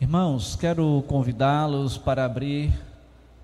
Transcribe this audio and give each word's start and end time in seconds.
Irmãos, 0.00 0.56
quero 0.56 1.04
convidá-los 1.08 1.98
para 1.98 2.24
abrir 2.24 2.72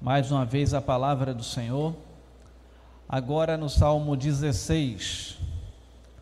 mais 0.00 0.30
uma 0.30 0.44
vez 0.44 0.72
a 0.72 0.80
palavra 0.80 1.34
do 1.34 1.42
Senhor. 1.42 1.94
Agora 3.08 3.56
no 3.56 3.68
Salmo 3.68 4.16
16. 4.16 5.38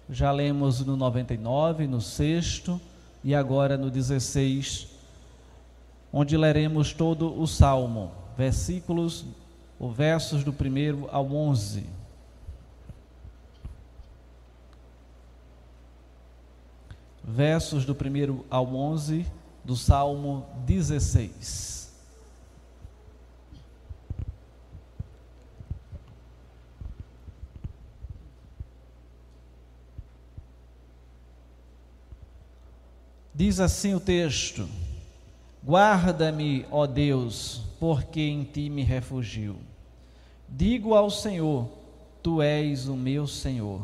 Já 0.09 0.33
lemos 0.33 0.85
no 0.85 0.97
99, 0.97 1.87
no 1.87 2.01
sexto 2.01 2.81
e 3.23 3.35
agora 3.35 3.77
no 3.77 3.91
16, 3.91 4.89
onde 6.13 6.37
leremos 6.37 6.93
todo 6.93 7.41
o 7.41 7.47
salmo, 7.47 8.13
versículos, 8.37 9.25
ou 9.79 9.91
versos 9.91 10.45
do 10.45 10.53
primeiro 10.53 11.09
ao 11.11 11.31
11. 11.33 11.87
Versos 17.23 17.85
do 17.85 17.95
primeiro 17.95 18.45
ao 18.51 18.67
11 18.75 19.27
do 19.65 19.77
Salmo 19.77 20.47
16. 20.67 21.81
Diz 33.33 33.59
assim 33.59 33.95
o 33.95 34.01
texto: 34.01 34.69
Guarda-me, 35.63 36.65
ó 36.71 36.87
Deus, 36.87 37.63
porque 37.79 38.21
em 38.21 38.45
ti 38.45 38.71
me 38.71 38.83
refugio. 38.83 39.57
Digo 40.49 40.95
ao 40.95 41.11
Senhor: 41.11 41.69
Tu 42.23 42.41
és 42.41 42.89
o 42.89 42.97
meu 42.97 43.27
Senhor. 43.27 43.83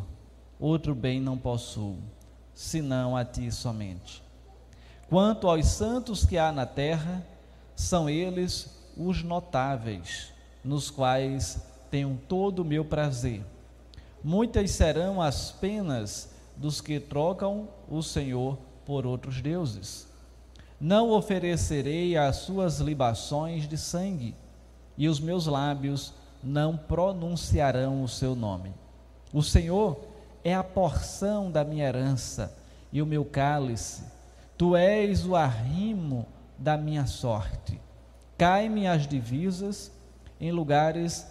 Outro 0.59 0.95
bem 0.95 1.21
não 1.21 1.37
possuo, 1.37 1.99
senão 2.55 3.15
a 3.15 3.25
ti 3.25 3.51
somente. 3.53 4.23
Quanto 5.09 5.49
aos 5.49 5.67
santos 5.67 6.25
que 6.25 6.39
há 6.39 6.51
na 6.51 6.65
terra, 6.65 7.25
são 7.75 8.09
eles 8.09 8.75
os 8.97 9.23
notáveis, 9.23 10.33
nos 10.65 10.91
quais 10.91 11.61
tenho 11.91 12.19
todo 12.27 12.61
o 12.61 12.65
meu 12.65 12.85
prazer. 12.85 13.45
Muitas 14.25 14.71
serão 14.71 15.21
as 15.21 15.53
penas 15.53 16.31
dos 16.57 16.81
que 16.81 16.99
trocam 16.99 17.69
o 17.89 18.03
Senhor 18.03 18.59
por 18.85 19.07
outros 19.07 19.43
deuses. 19.43 20.09
Não 20.81 21.11
oferecerei 21.11 22.17
as 22.17 22.37
suas 22.37 22.81
libações 22.81 23.69
de 23.69 23.79
sangue, 23.79 24.35
e 24.97 25.09
os 25.09 25.21
meus 25.21 25.47
lábios 25.47 26.13
não 26.43 26.77
pronunciarão 26.77 28.03
o 28.03 28.09
seu 28.09 28.35
nome. 28.35 28.73
O 29.33 29.43
Senhor 29.43 29.99
é 30.45 30.55
a 30.55 30.65
porção 30.65 31.51
da 31.51 31.65
minha 31.65 31.87
herança 31.87 32.57
e 32.93 33.03
o 33.03 33.07
meu 33.07 33.25
cálice 33.25 34.17
Tu 34.57 34.75
és 34.75 35.27
o 35.27 35.37
arrimo 35.37 36.27
da 36.57 36.79
minha 36.79 37.07
sorte. 37.07 37.79
Cai-me 38.39 38.87
as 38.87 39.07
divisas 39.07 39.93
em 40.41 40.51
lugares 40.51 41.27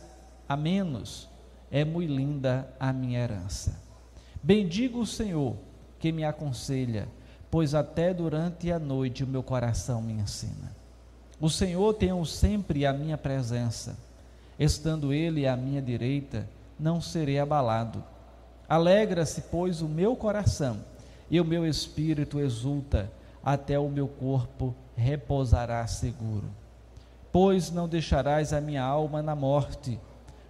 a 0.48 0.56
menos. 0.56 1.28
É 1.72 1.84
muito 1.84 2.14
linda 2.14 2.70
a 2.80 2.94
minha 2.94 3.20
herança. 3.20 3.82
Bendigo 4.44 5.00
o 5.00 5.08
Senhor 5.08 5.56
que 5.98 6.12
me 6.12 6.24
aconselha, 6.24 7.08
pois 7.56 7.74
até 7.74 8.14
durante 8.14 8.70
a 8.70 8.78
noite 8.78 9.24
o 9.24 9.28
meu 9.28 9.42
coração 9.42 10.02
me 10.02 10.12
ensina. 10.12 10.76
O 11.40 11.50
Senhor 11.50 11.94
tem 11.94 12.12
sempre 12.26 12.86
a 12.86 12.92
minha 12.92 13.18
presença. 13.18 13.96
Estando 14.60 15.14
Ele 15.14 15.48
à 15.48 15.56
minha 15.56 15.82
direita, 15.82 16.50
não 16.78 17.00
serei 17.00 17.40
abalado. 17.40 18.04
Alegra-se, 18.68 19.44
pois, 19.44 19.82
o 19.82 19.88
meu 19.88 20.18
coração 20.18 20.80
e 21.32 21.40
o 21.40 21.46
meu 21.46 21.66
espírito 21.66 22.42
exulta, 22.42 23.10
até 23.42 23.80
o 23.80 23.88
meu 23.88 24.10
corpo 24.10 24.76
repousará 24.94 25.88
seguro. 25.88 26.50
Pois 27.32 27.72
não 27.72 27.88
deixarás 27.88 28.52
a 28.52 28.60
minha 28.60 28.84
alma 28.84 29.22
na 29.22 29.34
morte, 29.34 29.98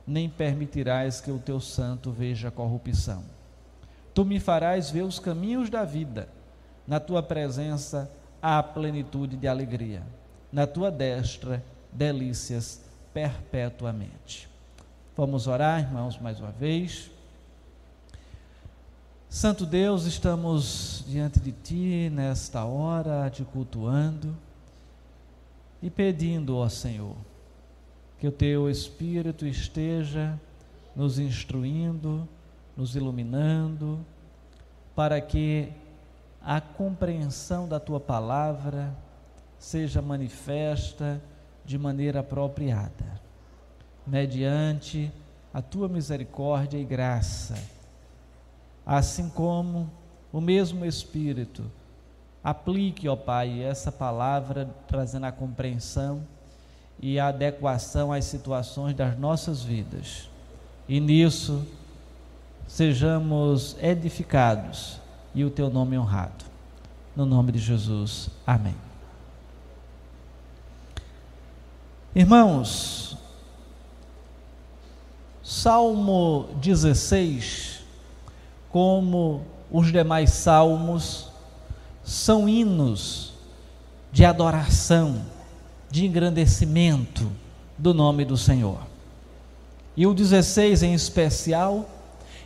nem 0.08 0.28
permitirás 0.28 1.22
que 1.22 1.30
o 1.30 1.38
teu 1.38 1.60
santo 1.60 2.10
veja 2.10 2.50
corrupção. 2.50 3.22
Tu 4.12 4.26
me 4.26 4.40
farás 4.40 4.90
ver 4.90 5.04
os 5.04 5.20
caminhos 5.20 5.70
da 5.70 5.86
vida, 5.86 6.34
na 6.88 7.00
tua 7.00 7.24
presença 7.24 8.12
há 8.42 8.62
plenitude 8.62 9.38
de 9.38 9.48
alegria, 9.48 10.04
na 10.52 10.68
tua 10.68 10.92
destra 10.92 11.64
delícias 11.92 12.82
perpetuamente. 13.14 14.48
Vamos 15.16 15.48
orar, 15.48 15.80
irmãos, 15.80 16.20
mais 16.20 16.40
uma 16.40 16.52
vez. 16.52 17.10
Santo 19.30 19.66
Deus, 19.66 20.06
estamos 20.06 21.04
diante 21.08 21.40
de 21.40 21.52
Ti 21.52 22.10
nesta 22.14 22.66
hora, 22.66 23.30
te 23.30 23.44
cultuando 23.44 24.36
e 25.82 25.90
pedindo, 25.90 26.58
ó 26.58 26.70
Senhor, 26.70 27.16
que 28.20 28.28
o 28.28 28.32
Teu 28.32 28.70
Espírito 28.70 29.46
esteja 29.46 30.40
nos 30.96 31.20
instruindo, 31.20 32.28
nos 32.78 32.96
iluminando, 32.96 34.00
para 34.96 35.20
que 35.20 35.70
a 36.46 36.62
compreensão 36.62 37.68
da 37.68 37.80
Tua 37.80 38.00
palavra 38.00 38.96
seja 39.58 40.02
manifesta 40.02 41.20
de 41.66 41.78
maneira 41.78 42.20
apropriada, 42.20 43.20
mediante 44.06 45.12
a 45.52 45.62
Tua 45.62 45.90
misericórdia 45.90 46.78
e 46.78 46.86
graça 46.86 47.56
assim 48.86 49.28
como 49.30 49.90
o 50.32 50.40
mesmo 50.40 50.86
Espírito 50.86 51.64
aplique, 52.44 53.10
ó 53.10 53.16
Pai, 53.16 53.64
essa 53.64 53.92
palavra 53.92 54.70
trazendo 54.88 55.26
a 55.26 55.32
compreensão 55.32 56.22
e 57.00 57.20
a 57.20 57.30
adequação 57.30 58.14
às 58.14 58.26
situações 58.26 58.96
das 58.96 59.18
nossas 59.18 59.64
vidas. 59.64 60.30
E 60.88 61.00
nisso 61.00 61.66
sejamos 62.68 63.76
edificados 63.82 65.00
e 65.36 65.46
o 65.46 65.52
teu 65.52 65.70
nome 65.70 65.98
honrado. 65.98 66.46
No 67.16 67.26
nome 67.26 67.52
de 67.52 67.60
Jesus. 67.60 68.30
Amém. 68.48 68.76
Irmãos, 72.16 73.18
Salmo 75.44 76.50
16 76.62 77.76
como 78.76 79.42
os 79.72 79.90
demais 79.90 80.32
salmos, 80.32 81.30
são 82.04 82.50
hinos 82.50 83.36
de 84.12 84.26
adoração, 84.26 85.22
de 85.90 86.06
engrandecimento 86.06 87.32
do 87.78 87.94
nome 87.94 88.26
do 88.26 88.36
Senhor. 88.36 88.80
E 89.96 90.06
o 90.06 90.14
16 90.14 90.84
em 90.84 90.94
especial, 90.94 91.90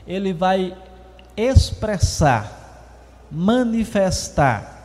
ele 0.06 0.34
vai 0.34 0.78
expressar, 1.36 2.59
manifestar 3.32 4.78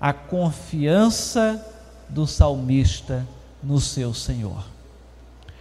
a 0.00 0.12
confiança 0.12 1.64
do 2.08 2.26
salmista 2.26 3.26
no 3.62 3.80
seu 3.80 4.12
Senhor. 4.12 4.64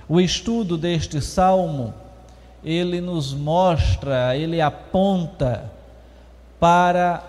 O 0.08 0.20
estudo 0.20 0.78
deste 0.78 1.22
salmo 1.22 1.94
ele 2.64 3.02
nos 3.02 3.34
mostra, 3.34 4.36
ele 4.36 4.62
aponta 4.62 5.72
para 6.60 7.24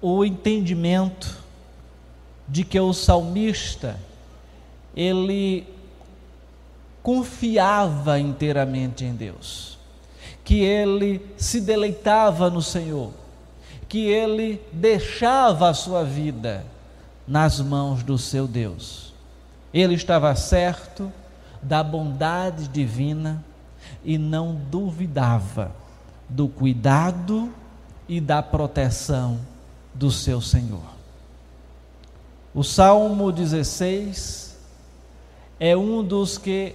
o 0.00 0.24
entendimento 0.24 1.42
de 2.48 2.64
que 2.64 2.78
o 2.78 2.92
salmista 2.92 3.98
ele 4.94 5.66
confiava 7.02 8.18
inteiramente 8.18 9.04
em 9.04 9.14
Deus, 9.14 9.78
que 10.44 10.60
ele 10.60 11.24
se 11.36 11.60
deleitava 11.60 12.50
no 12.50 12.62
Senhor, 12.62 13.12
que 13.88 14.06
ele 14.06 14.60
deixava 14.72 15.68
a 15.68 15.74
sua 15.74 16.04
vida 16.04 16.64
nas 17.26 17.60
mãos 17.60 18.02
do 18.02 18.18
seu 18.18 18.46
Deus. 18.46 19.12
Ele 19.72 19.94
estava 19.94 20.34
certo, 20.34 21.12
da 21.62 21.82
bondade 21.82 22.66
divina 22.66 23.42
e 24.04 24.18
não 24.18 24.54
duvidava 24.54 25.70
do 26.28 26.48
cuidado 26.48 27.52
e 28.08 28.20
da 28.20 28.42
proteção 28.42 29.38
do 29.94 30.10
seu 30.10 30.40
Senhor. 30.40 30.82
O 32.54 32.62
Salmo 32.64 33.30
16 33.30 34.58
é 35.60 35.76
um 35.76 36.02
dos 36.02 36.36
que 36.36 36.74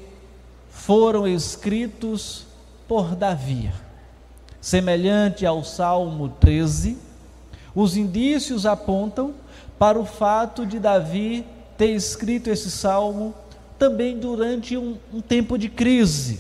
foram 0.70 1.28
escritos 1.28 2.47
por 2.88 3.16
Davi. 3.16 3.72
Semelhante 4.62 5.46
ao 5.46 5.64
Salmo 5.64 6.30
13, 6.40 6.98
Os 7.76 7.96
indícios 7.96 8.66
apontam 8.66 9.34
para 9.78 10.00
o 10.00 10.06
fato 10.06 10.66
de 10.66 10.80
Davi 10.80 11.46
ter 11.78 11.92
escrito 11.92 12.50
esse 12.50 12.72
salmo 12.72 13.36
também 13.78 14.18
durante 14.18 14.76
um, 14.76 14.98
um 15.14 15.22
tempo 15.22 15.58
de 15.58 15.70
crise, 15.70 16.40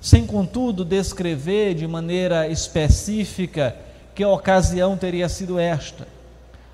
sem 0.00 0.26
contudo 0.26 0.84
descrever 0.84 1.74
de 1.74 1.86
maneira 1.86 2.48
específica 2.48 3.76
que 4.14 4.24
ocasião 4.24 4.96
teria 4.96 5.28
sido 5.28 5.58
esta. 5.58 6.08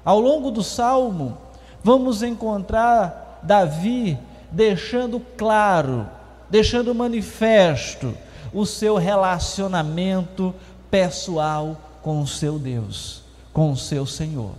Ao 0.02 0.18
longo 0.18 0.50
do 0.50 0.62
salmo, 0.62 1.36
vamos 1.84 2.22
encontrar 2.22 3.38
Davi 3.42 4.18
deixando 4.50 5.20
claro, 5.36 6.08
deixando 6.48 6.94
manifesto 6.94 8.16
o 8.52 8.66
seu 8.66 8.96
relacionamento 8.96 10.54
pessoal 10.90 11.76
com 12.02 12.20
o 12.20 12.26
seu 12.26 12.58
Deus, 12.58 13.22
com 13.52 13.72
o 13.72 13.76
seu 13.76 14.06
Senhor. 14.06 14.52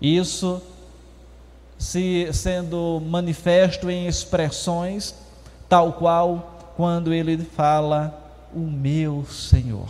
Isso 0.00 0.60
se 1.78 2.28
sendo 2.32 3.02
manifesto 3.06 3.90
em 3.90 4.06
expressões 4.06 5.14
tal 5.68 5.94
qual 5.94 6.72
quando 6.76 7.12
ele 7.12 7.38
fala 7.38 8.22
o 8.54 8.60
meu 8.60 9.24
Senhor. 9.26 9.88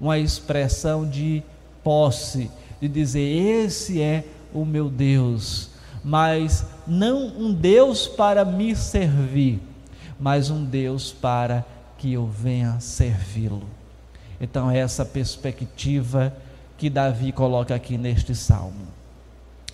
Uma 0.00 0.18
expressão 0.18 1.08
de 1.08 1.42
posse, 1.84 2.50
de 2.80 2.88
dizer 2.88 3.20
esse 3.20 4.00
é 4.00 4.24
o 4.52 4.64
meu 4.64 4.88
Deus, 4.88 5.70
mas 6.02 6.64
não 6.86 7.26
um 7.28 7.52
Deus 7.52 8.06
para 8.06 8.44
me 8.44 8.74
servir, 8.74 9.60
mas 10.18 10.50
um 10.50 10.64
Deus 10.64 11.12
para 11.12 11.64
que 12.00 12.14
eu 12.14 12.26
venha 12.26 12.80
servi-lo. 12.80 13.62
Então, 14.40 14.70
é 14.70 14.78
essa 14.78 15.04
perspectiva 15.04 16.34
que 16.78 16.88
Davi 16.88 17.30
coloca 17.30 17.74
aqui 17.74 17.98
neste 17.98 18.34
salmo. 18.34 18.88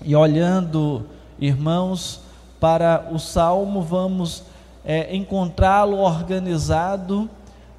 E 0.03 0.17
olhando, 0.17 1.07
irmãos, 1.39 2.21
para 2.59 3.07
o 3.13 3.19
salmo, 3.21 3.81
vamos 3.81 4.43
é, 4.85 5.15
encontrá-lo 5.15 5.99
organizado 5.99 7.31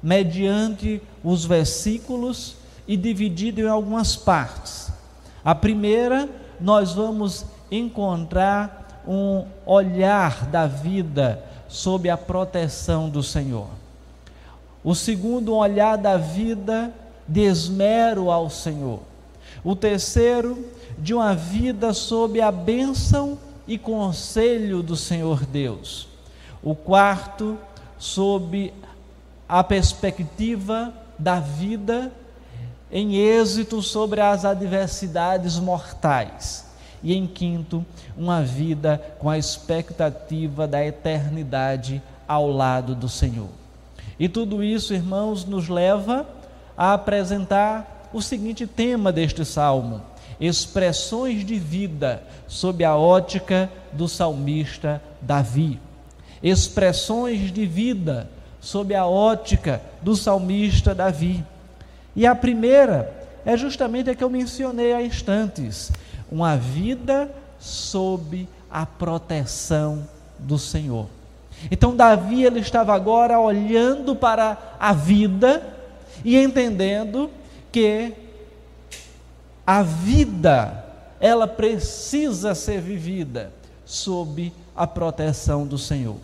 mediante 0.02 1.02
os 1.22 1.44
versículos 1.44 2.56
e 2.86 2.96
dividido 2.96 3.60
em 3.60 3.68
algumas 3.68 4.16
partes. 4.16 4.90
A 5.44 5.54
primeira, 5.54 6.26
nós 6.58 6.94
vamos 6.94 7.44
encontrar 7.70 9.02
um 9.06 9.44
olhar 9.66 10.46
da 10.46 10.66
vida 10.66 11.44
sob 11.68 12.08
a 12.08 12.16
proteção 12.16 13.10
do 13.10 13.22
Senhor. 13.22 13.68
O 14.88 14.94
segundo, 14.94 15.52
um 15.52 15.56
olhar 15.56 15.98
da 15.98 16.16
vida 16.16 16.90
de 17.28 17.42
esmero 17.42 18.30
ao 18.30 18.48
Senhor. 18.48 19.00
O 19.62 19.76
terceiro, 19.76 20.66
de 20.96 21.12
uma 21.12 21.34
vida 21.34 21.92
sob 21.92 22.40
a 22.40 22.50
bênção 22.50 23.38
e 23.66 23.76
conselho 23.76 24.82
do 24.82 24.96
Senhor 24.96 25.44
Deus. 25.44 26.08
O 26.62 26.74
quarto, 26.74 27.58
sob 27.98 28.72
a 29.46 29.62
perspectiva 29.62 30.90
da 31.18 31.38
vida 31.38 32.10
em 32.90 33.16
êxito 33.16 33.82
sobre 33.82 34.22
as 34.22 34.46
adversidades 34.46 35.58
mortais. 35.58 36.64
E 37.02 37.14
em 37.14 37.26
quinto, 37.26 37.84
uma 38.16 38.42
vida 38.42 38.98
com 39.18 39.28
a 39.28 39.36
expectativa 39.36 40.66
da 40.66 40.82
eternidade 40.82 42.00
ao 42.26 42.50
lado 42.50 42.94
do 42.94 43.06
Senhor. 43.06 43.57
E 44.18 44.28
tudo 44.28 44.62
isso, 44.62 44.92
irmãos, 44.92 45.44
nos 45.44 45.68
leva 45.68 46.26
a 46.76 46.94
apresentar 46.94 48.08
o 48.12 48.20
seguinte 48.20 48.66
tema 48.66 49.12
deste 49.12 49.44
salmo: 49.44 50.02
expressões 50.40 51.44
de 51.44 51.58
vida 51.58 52.22
sob 52.46 52.84
a 52.84 52.96
ótica 52.96 53.70
do 53.92 54.08
salmista 54.08 55.02
Davi. 55.20 55.80
Expressões 56.42 57.52
de 57.52 57.66
vida 57.66 58.28
sob 58.60 58.94
a 58.94 59.06
ótica 59.06 59.80
do 60.02 60.16
salmista 60.16 60.94
Davi. 60.94 61.44
E 62.14 62.26
a 62.26 62.34
primeira 62.34 63.12
é 63.44 63.56
justamente 63.56 64.10
a 64.10 64.14
que 64.14 64.22
eu 64.22 64.30
mencionei 64.30 64.92
há 64.92 65.02
instantes: 65.02 65.92
uma 66.30 66.56
vida 66.56 67.30
sob 67.58 68.48
a 68.70 68.84
proteção 68.84 70.06
do 70.38 70.58
Senhor. 70.58 71.17
Então 71.70 71.94
Davi 71.94 72.44
ele 72.44 72.60
estava 72.60 72.94
agora 72.94 73.38
olhando 73.38 74.14
para 74.14 74.76
a 74.78 74.92
vida 74.92 75.62
e 76.24 76.36
entendendo 76.36 77.30
que 77.72 78.12
a 79.66 79.82
vida 79.82 80.84
ela 81.20 81.46
precisa 81.46 82.54
ser 82.54 82.80
vivida 82.80 83.52
sob 83.84 84.52
a 84.74 84.86
proteção 84.86 85.66
do 85.66 85.76
Senhor. 85.76 86.16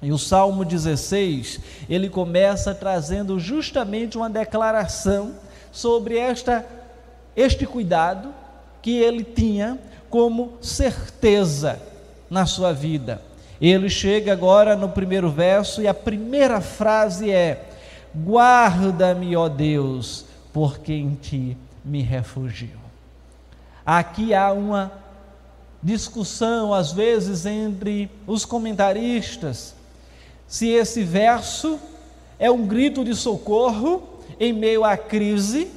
E 0.00 0.12
o 0.12 0.18
Salmo 0.18 0.64
16, 0.64 1.60
ele 1.88 2.08
começa 2.08 2.74
trazendo 2.74 3.38
justamente 3.38 4.16
uma 4.16 4.30
declaração 4.30 5.34
sobre 5.72 6.18
esta 6.18 6.64
este 7.34 7.66
cuidado 7.66 8.32
que 8.80 8.96
ele 8.96 9.22
tinha 9.22 9.78
como 10.08 10.54
certeza 10.62 11.78
na 12.30 12.46
sua 12.46 12.72
vida. 12.72 13.20
Ele 13.60 13.88
chega 13.88 14.32
agora 14.32 14.76
no 14.76 14.88
primeiro 14.88 15.30
verso 15.30 15.80
e 15.80 15.88
a 15.88 15.94
primeira 15.94 16.60
frase 16.60 17.30
é: 17.30 17.68
Guarda-me, 18.14 19.34
ó 19.34 19.48
Deus, 19.48 20.26
porque 20.52 20.92
em 20.92 21.14
ti 21.14 21.56
me 21.84 22.02
refugio. 22.02 22.78
Aqui 23.84 24.34
há 24.34 24.52
uma 24.52 24.92
discussão, 25.82 26.74
às 26.74 26.92
vezes, 26.92 27.46
entre 27.46 28.10
os 28.26 28.44
comentaristas, 28.44 29.74
se 30.46 30.68
esse 30.68 31.02
verso 31.02 31.78
é 32.38 32.50
um 32.50 32.66
grito 32.66 33.04
de 33.04 33.14
socorro 33.14 34.02
em 34.38 34.52
meio 34.52 34.84
à 34.84 34.96
crise, 34.96 35.70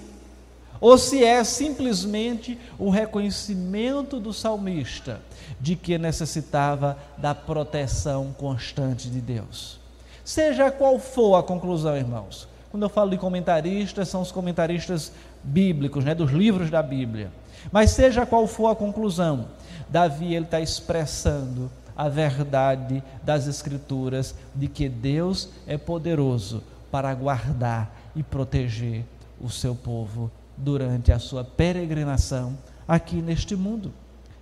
ou 0.82 0.98
se 0.98 1.24
é 1.24 1.44
simplesmente 1.44 2.58
o 2.78 2.90
reconhecimento 2.90 4.20
do 4.20 4.34
salmista 4.34 5.22
de 5.60 5.76
que 5.76 5.98
necessitava 5.98 6.98
da 7.18 7.34
proteção 7.34 8.34
constante 8.38 9.10
de 9.10 9.22
Deus. 9.22 9.80
Seja 10.24 10.70
qual 10.70 11.00
for 11.00 11.36
a 11.36 11.44
conclusão, 11.44 11.96
irmãos. 11.96 12.48
Quando 12.72 12.84
eu 12.84 12.90
falo 12.90 13.10
de 13.10 13.18
comentaristas, 13.18 14.10
são 14.10 14.22
os 14.22 14.32
comentaristas 14.32 15.12
bíblicos, 15.44 16.06
né, 16.06 16.14
dos 16.14 16.32
livros 16.32 16.70
da 16.70 16.84
Bíblia. 16.84 17.32
Mas 17.72 17.92
seja 17.92 18.26
qual 18.26 18.46
for 18.48 18.68
a 18.68 18.76
conclusão, 18.76 19.48
Davi 19.90 20.36
ele 20.36 20.46
está 20.46 20.60
expressando 20.60 21.70
a 21.98 22.08
verdade 22.08 23.04
das 23.24 23.48
Escrituras 23.48 24.36
de 24.56 24.68
que 24.68 24.88
Deus 24.88 25.50
é 25.68 25.78
poderoso 25.78 26.64
para 26.92 27.14
guardar 27.14 27.94
e 28.16 28.24
proteger 28.24 29.04
o 29.42 29.50
seu 29.50 29.76
povo 29.76 30.32
durante 30.56 31.12
a 31.12 31.20
sua 31.20 31.44
peregrinação 31.44 32.58
aqui 32.88 33.16
neste 33.16 33.56
mundo. 33.56 33.92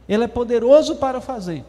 Ele 0.08 0.24
é 0.24 0.28
poderoso 0.28 0.96
para 0.96 1.20
fazer. 1.20 1.64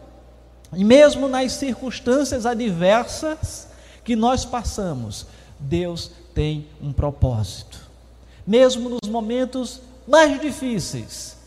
E 0.74 0.84
mesmo 0.84 1.28
nas 1.28 1.52
circunstâncias 1.52 2.44
adversas 2.44 3.68
que 4.04 4.14
nós 4.14 4.44
passamos, 4.44 5.26
Deus 5.58 6.10
tem 6.34 6.66
um 6.80 6.92
propósito. 6.92 7.80
Mesmo 8.46 8.88
nos 8.88 9.08
momentos 9.08 9.80
mais 10.06 10.40
difíceis, 10.40 11.37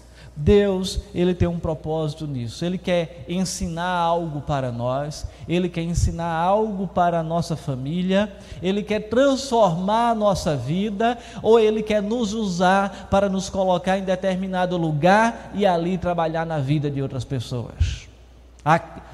Deus, 0.42 1.00
ele 1.14 1.36
tem 1.36 1.48
um 1.48 1.60
propósito 1.60 2.26
nisso. 2.26 2.66
Ele 2.66 2.78
quer 2.78 3.26
ensinar 3.30 3.88
algo 3.88 4.42
para 4.42 4.72
nós, 4.72 5.28
ele 5.48 5.70
quer 5.70 5.84
ensinar 5.84 6.34
algo 6.34 6.88
para 6.88 7.20
a 7.20 7.24
nossa 7.24 7.56
família, 7.56 8.32
ele 8.62 8.82
quer 8.82 9.02
transformar 9.02 10.10
a 10.10 10.16
nossa 10.16 10.56
vida, 10.56 11.18
ou 11.44 11.60
ele 11.60 11.84
quer 11.84 12.02
nos 12.02 12.34
usar 12.34 13.08
para 13.12 13.30
nos 13.30 13.50
colocar 13.50 14.00
em 14.00 14.04
determinado 14.04 14.78
lugar 14.78 15.52
e 15.54 15.66
ali 15.66 15.98
trabalhar 15.98 16.46
na 16.46 16.58
vida 16.58 16.90
de 16.90 17.02
outras 17.02 17.24
pessoas. 17.24 18.08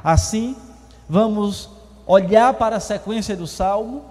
Assim, 0.03 0.55
vamos 1.10 1.69
olhar 2.05 2.53
para 2.53 2.77
a 2.77 2.81
sequência 2.81 3.36
do 3.36 3.46
salmo 3.48 4.05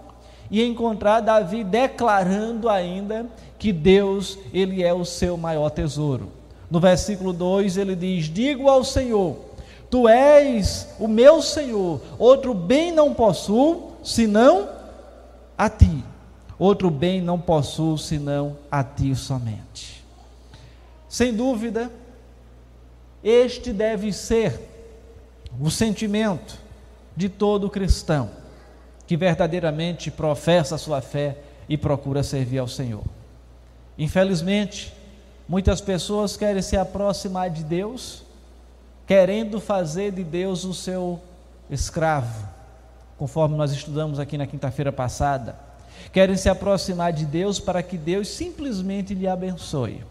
e 0.51 0.63
encontrar 0.63 1.21
Davi 1.21 1.65
declarando 1.65 2.69
ainda 2.69 3.27
que 3.59 3.73
Deus, 3.73 4.39
ele 4.53 4.83
é 4.83 4.93
o 4.93 5.05
seu 5.05 5.37
maior 5.39 5.71
tesouro. 5.71 6.36
No 6.71 6.81
versículo 6.81 7.33
2 7.33 7.77
ele 7.77 7.95
diz: 7.95 8.25
Digo 8.27 8.69
ao 8.69 8.85
Senhor, 8.85 9.37
Tu 9.91 10.09
és 10.09 10.89
o 10.99 11.07
meu 11.07 11.41
Senhor, 11.41 12.01
outro 12.19 12.53
bem 12.53 12.93
não 12.93 13.15
possuo, 13.15 13.93
senão 14.03 14.69
a 15.57 15.71
ti. 15.71 16.05
Outro 16.59 16.91
bem 16.91 17.21
não 17.21 17.39
possuo, 17.39 17.99
senão 17.99 18.57
a 18.71 18.83
ti 18.83 19.15
somente. 19.15 20.05
Sem 21.09 21.35
dúvida, 21.35 21.91
este 23.23 23.73
deve 23.73 24.13
ser 24.13 24.59
o 25.61 25.71
sentimento 25.71 26.59
de 27.17 27.29
todo 27.29 27.71
cristão 27.71 28.31
que 29.07 29.17
verdadeiramente 29.17 30.11
professa 30.11 30.75
a 30.75 30.79
sua 30.79 31.01
fé 31.01 31.39
e 31.69 31.77
procura 31.77 32.23
servir 32.23 32.59
ao 32.59 32.69
Senhor. 32.69 33.05
Infelizmente, 33.97 34.93
Muitas 35.49 35.81
pessoas 35.81 36.37
querem 36.37 36.61
se 36.61 36.77
aproximar 36.77 37.51
de 37.51 37.63
Deus, 37.63 38.25
querendo 39.07 39.61
fazer 39.61 40.11
de 40.11 40.25
Deus 40.25 40.65
o 40.65 40.75
seu 40.75 41.21
escravo, 41.71 42.49
conforme 43.17 43.57
nós 43.57 43.71
estudamos 43.71 44.19
aqui 44.19 44.37
na 44.37 44.47
quinta-feira 44.47 44.91
passada. 44.91 45.55
Querem 46.13 46.37
se 46.37 46.49
aproximar 46.49 47.13
de 47.13 47.25
Deus 47.25 47.61
para 47.61 47.81
que 47.81 47.97
Deus 47.97 48.29
simplesmente 48.29 49.15
lhe 49.15 49.29
abençoe, 49.29 50.03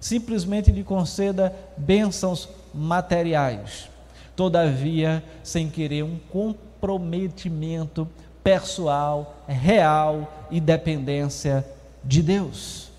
simplesmente 0.00 0.72
lhe 0.72 0.82
conceda 0.82 1.54
bênçãos 1.76 2.48
materiais, 2.72 3.90
todavia 4.34 5.22
sem 5.42 5.68
querer 5.68 6.02
um 6.02 6.18
comprometimento 6.30 8.08
pessoal, 8.42 9.44
real 9.46 10.46
e 10.50 10.60
dependência 10.60 11.62
de 12.02 12.22
Deus. 12.22 12.91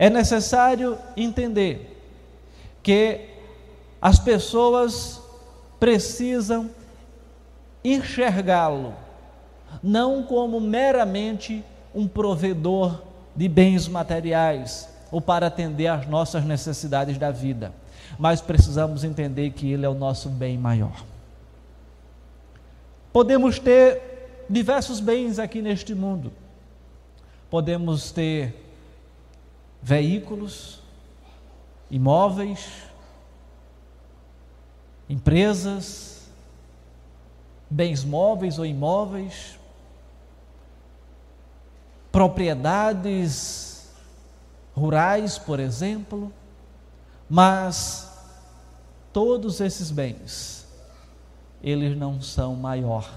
É 0.00 0.08
necessário 0.08 0.96
entender 1.14 1.94
que 2.82 3.20
as 4.00 4.18
pessoas 4.18 5.20
precisam 5.78 6.70
enxergá-lo 7.84 8.94
não 9.82 10.22
como 10.22 10.58
meramente 10.58 11.62
um 11.94 12.08
provedor 12.08 13.02
de 13.36 13.46
bens 13.46 13.86
materiais 13.86 14.88
ou 15.12 15.20
para 15.20 15.48
atender 15.48 15.88
às 15.88 16.06
nossas 16.06 16.46
necessidades 16.46 17.18
da 17.18 17.30
vida, 17.30 17.70
mas 18.18 18.40
precisamos 18.40 19.04
entender 19.04 19.50
que 19.50 19.70
Ele 19.70 19.84
é 19.84 19.88
o 19.88 19.92
nosso 19.92 20.30
bem 20.30 20.56
maior. 20.56 21.04
Podemos 23.12 23.58
ter 23.58 24.46
diversos 24.48 24.98
bens 24.98 25.38
aqui 25.38 25.60
neste 25.60 25.94
mundo, 25.94 26.32
podemos 27.50 28.10
ter 28.10 28.69
veículos, 29.82 30.80
imóveis, 31.90 32.68
empresas, 35.08 36.30
bens 37.68 38.04
móveis 38.04 38.58
ou 38.58 38.66
imóveis, 38.66 39.58
propriedades 42.12 43.90
rurais, 44.74 45.38
por 45.38 45.60
exemplo, 45.60 46.32
mas 47.28 48.10
todos 49.12 49.60
esses 49.60 49.90
bens, 49.90 50.66
eles 51.62 51.96
não 51.96 52.20
são 52.20 52.54
maior 52.56 53.08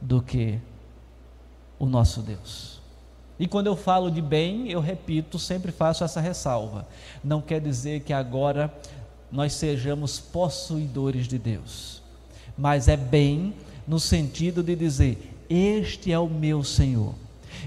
do 0.00 0.22
que 0.22 0.60
o 1.78 1.86
nosso 1.86 2.22
Deus. 2.22 2.79
E 3.40 3.48
quando 3.48 3.66
eu 3.66 3.74
falo 3.74 4.08
de 4.08 4.22
bem, 4.22 4.70
eu 4.70 4.80
repito, 4.80 5.36
sempre 5.36 5.72
faço 5.72 6.04
essa 6.04 6.20
ressalva. 6.20 6.86
Não 7.24 7.40
quer 7.40 7.60
dizer 7.60 8.02
que 8.02 8.12
agora 8.12 8.72
nós 9.32 9.54
sejamos 9.54 10.20
possuidores 10.20 11.26
de 11.26 11.38
Deus, 11.38 12.00
mas 12.56 12.86
é 12.86 12.96
bem 12.96 13.52
no 13.88 13.98
sentido 13.98 14.62
de 14.62 14.76
dizer: 14.76 15.36
Este 15.48 16.12
é 16.12 16.18
o 16.18 16.28
meu 16.28 16.62
Senhor 16.62 17.14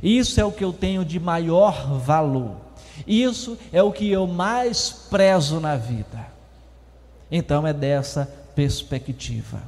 isso 0.01 0.39
é 0.39 0.45
o 0.45 0.51
que 0.51 0.63
eu 0.63 0.71
tenho 0.71 1.03
de 1.03 1.19
maior 1.19 1.97
valor. 1.99 2.55
Isso 3.05 3.57
é 3.71 3.83
o 3.83 3.91
que 3.91 4.09
eu 4.09 4.25
mais 4.25 4.89
prezo 4.89 5.59
na 5.59 5.75
vida. 5.75 6.27
Então 7.31 7.67
é 7.67 7.73
dessa 7.73 8.29
perspectiva. 8.55 9.61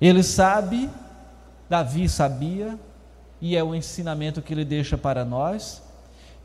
Ele 0.00 0.22
sabe, 0.22 0.90
Davi 1.68 2.08
sabia, 2.08 2.78
e 3.44 3.58
é 3.58 3.62
o 3.62 3.74
ensinamento 3.74 4.40
que 4.40 4.54
ele 4.54 4.64
deixa 4.64 4.96
para 4.96 5.22
nós, 5.22 5.82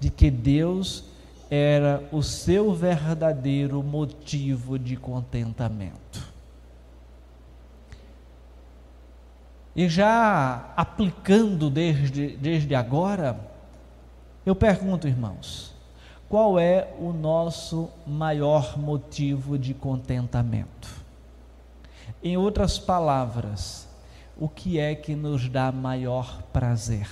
de 0.02 0.10
que 0.10 0.30
Deus 0.30 1.06
era 1.50 2.04
o 2.12 2.22
seu 2.22 2.74
verdadeiro 2.74 3.82
motivo 3.82 4.78
de 4.78 4.98
contentamento. 4.98 6.28
E 9.74 9.88
já 9.88 10.74
aplicando 10.76 11.70
desde, 11.70 12.36
desde 12.36 12.76
agora, 12.76 13.40
eu 14.46 14.54
pergunto, 14.54 15.08
irmãos, 15.08 15.74
qual 16.28 16.60
é 16.60 16.94
o 17.00 17.14
nosso 17.14 17.90
maior 18.06 18.78
motivo 18.78 19.58
de 19.58 19.74
contentamento? 19.74 20.94
Em 22.22 22.36
outras 22.36 22.78
palavras, 22.78 23.88
o 24.40 24.48
que 24.48 24.80
é 24.80 24.96
que 24.96 25.16
nos 25.16 25.50
dá 25.50 25.70
maior 25.70 26.42
prazer? 26.54 27.10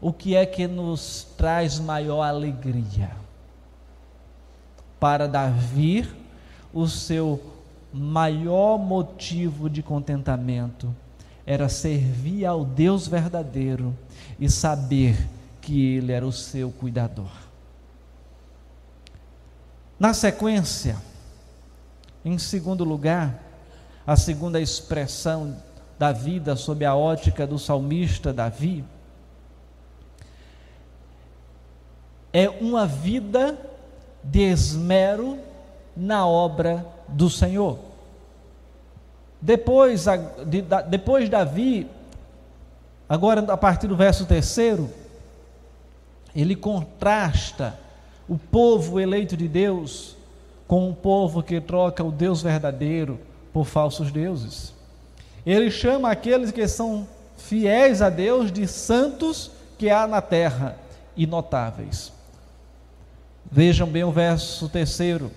O 0.00 0.12
que 0.12 0.36
é 0.36 0.46
que 0.46 0.68
nos 0.68 1.26
traz 1.36 1.80
maior 1.80 2.22
alegria? 2.22 3.10
Para 5.00 5.26
Davi, 5.26 6.08
o 6.72 6.86
seu 6.86 7.42
maior 7.92 8.78
motivo 8.78 9.68
de 9.68 9.82
contentamento 9.82 10.94
era 11.44 11.68
servir 11.68 12.46
ao 12.46 12.64
Deus 12.64 13.08
verdadeiro 13.08 13.92
e 14.38 14.48
saber 14.48 15.16
que 15.60 15.96
Ele 15.96 16.12
era 16.12 16.26
o 16.26 16.32
seu 16.32 16.70
cuidador. 16.70 17.30
Na 19.98 20.14
sequência, 20.14 20.96
em 22.24 22.38
segundo 22.38 22.84
lugar, 22.84 23.45
a 24.06 24.14
segunda 24.14 24.60
expressão 24.60 25.56
da 25.98 26.12
vida 26.12 26.54
sob 26.54 26.84
a 26.84 26.94
ótica 26.94 27.46
do 27.46 27.58
salmista 27.58 28.32
Davi 28.32 28.84
é 32.32 32.48
uma 32.48 32.86
vida 32.86 33.58
de 34.22 34.40
esmero 34.40 35.38
na 35.96 36.26
obra 36.26 36.86
do 37.08 37.30
Senhor. 37.30 37.78
Depois, 39.40 40.04
de, 40.46 40.62
depois 40.88 41.28
Davi, 41.28 41.88
agora 43.08 43.40
a 43.52 43.56
partir 43.56 43.86
do 43.86 43.96
verso 43.96 44.26
terceiro, 44.26 44.90
ele 46.34 46.54
contrasta 46.54 47.78
o 48.28 48.36
povo 48.36 49.00
eleito 49.00 49.36
de 49.36 49.48
Deus 49.48 50.14
com 50.68 50.90
o 50.90 50.94
povo 50.94 51.42
que 51.42 51.60
troca 51.60 52.04
o 52.04 52.12
Deus 52.12 52.42
verdadeiro 52.42 53.18
por 53.56 53.64
falsos 53.64 54.12
deuses. 54.12 54.74
Ele 55.46 55.70
chama 55.70 56.10
aqueles 56.10 56.50
que 56.50 56.68
são 56.68 57.08
fiéis 57.38 58.02
a 58.02 58.10
Deus 58.10 58.52
de 58.52 58.66
santos 58.66 59.50
que 59.78 59.88
há 59.88 60.06
na 60.06 60.20
terra 60.20 60.76
e 61.16 61.26
notáveis. 61.26 62.12
Vejam 63.50 63.88
bem 63.88 64.04
o 64.04 64.12
verso 64.12 64.68
terceiro. 64.68 65.32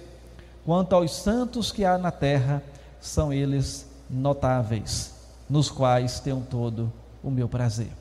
Quanto 0.66 0.96
aos 0.96 1.16
santos 1.16 1.72
que 1.72 1.86
há 1.86 1.98
na 1.98 2.12
terra, 2.12 2.62
são 3.00 3.32
eles 3.32 3.88
notáveis, 4.10 5.14
nos 5.50 5.72
quais 5.72 6.20
tenho 6.20 6.46
todo 6.50 6.92
o 7.24 7.32
meu 7.32 7.48
prazer. 7.48 7.92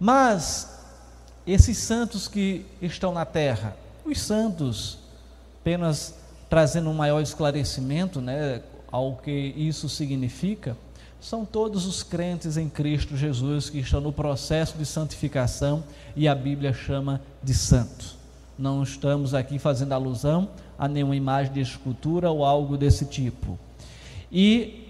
Mas 0.00 0.76
esses 1.46 1.78
santos 1.78 2.26
que 2.26 2.66
estão 2.82 3.12
na 3.12 3.24
terra, 3.24 3.76
os 4.04 4.20
santos, 4.20 4.98
apenas 5.60 6.25
trazendo 6.48 6.90
um 6.90 6.94
maior 6.94 7.20
esclarecimento 7.20 8.20
né, 8.20 8.62
ao 8.90 9.16
que 9.16 9.30
isso 9.30 9.88
significa, 9.88 10.76
são 11.20 11.44
todos 11.44 11.86
os 11.86 12.02
crentes 12.02 12.56
em 12.56 12.68
Cristo 12.68 13.16
Jesus 13.16 13.68
que 13.68 13.78
estão 13.78 14.00
no 14.00 14.12
processo 14.12 14.78
de 14.78 14.86
santificação 14.86 15.82
e 16.14 16.28
a 16.28 16.34
Bíblia 16.34 16.72
chama 16.72 17.20
de 17.42 17.54
santos. 17.54 18.16
Não 18.58 18.82
estamos 18.82 19.34
aqui 19.34 19.58
fazendo 19.58 19.92
alusão 19.92 20.48
a 20.78 20.86
nenhuma 20.86 21.16
imagem 21.16 21.52
de 21.52 21.60
escultura 21.60 22.30
ou 22.30 22.44
algo 22.44 22.76
desse 22.76 23.06
tipo. 23.06 23.58
E 24.30 24.86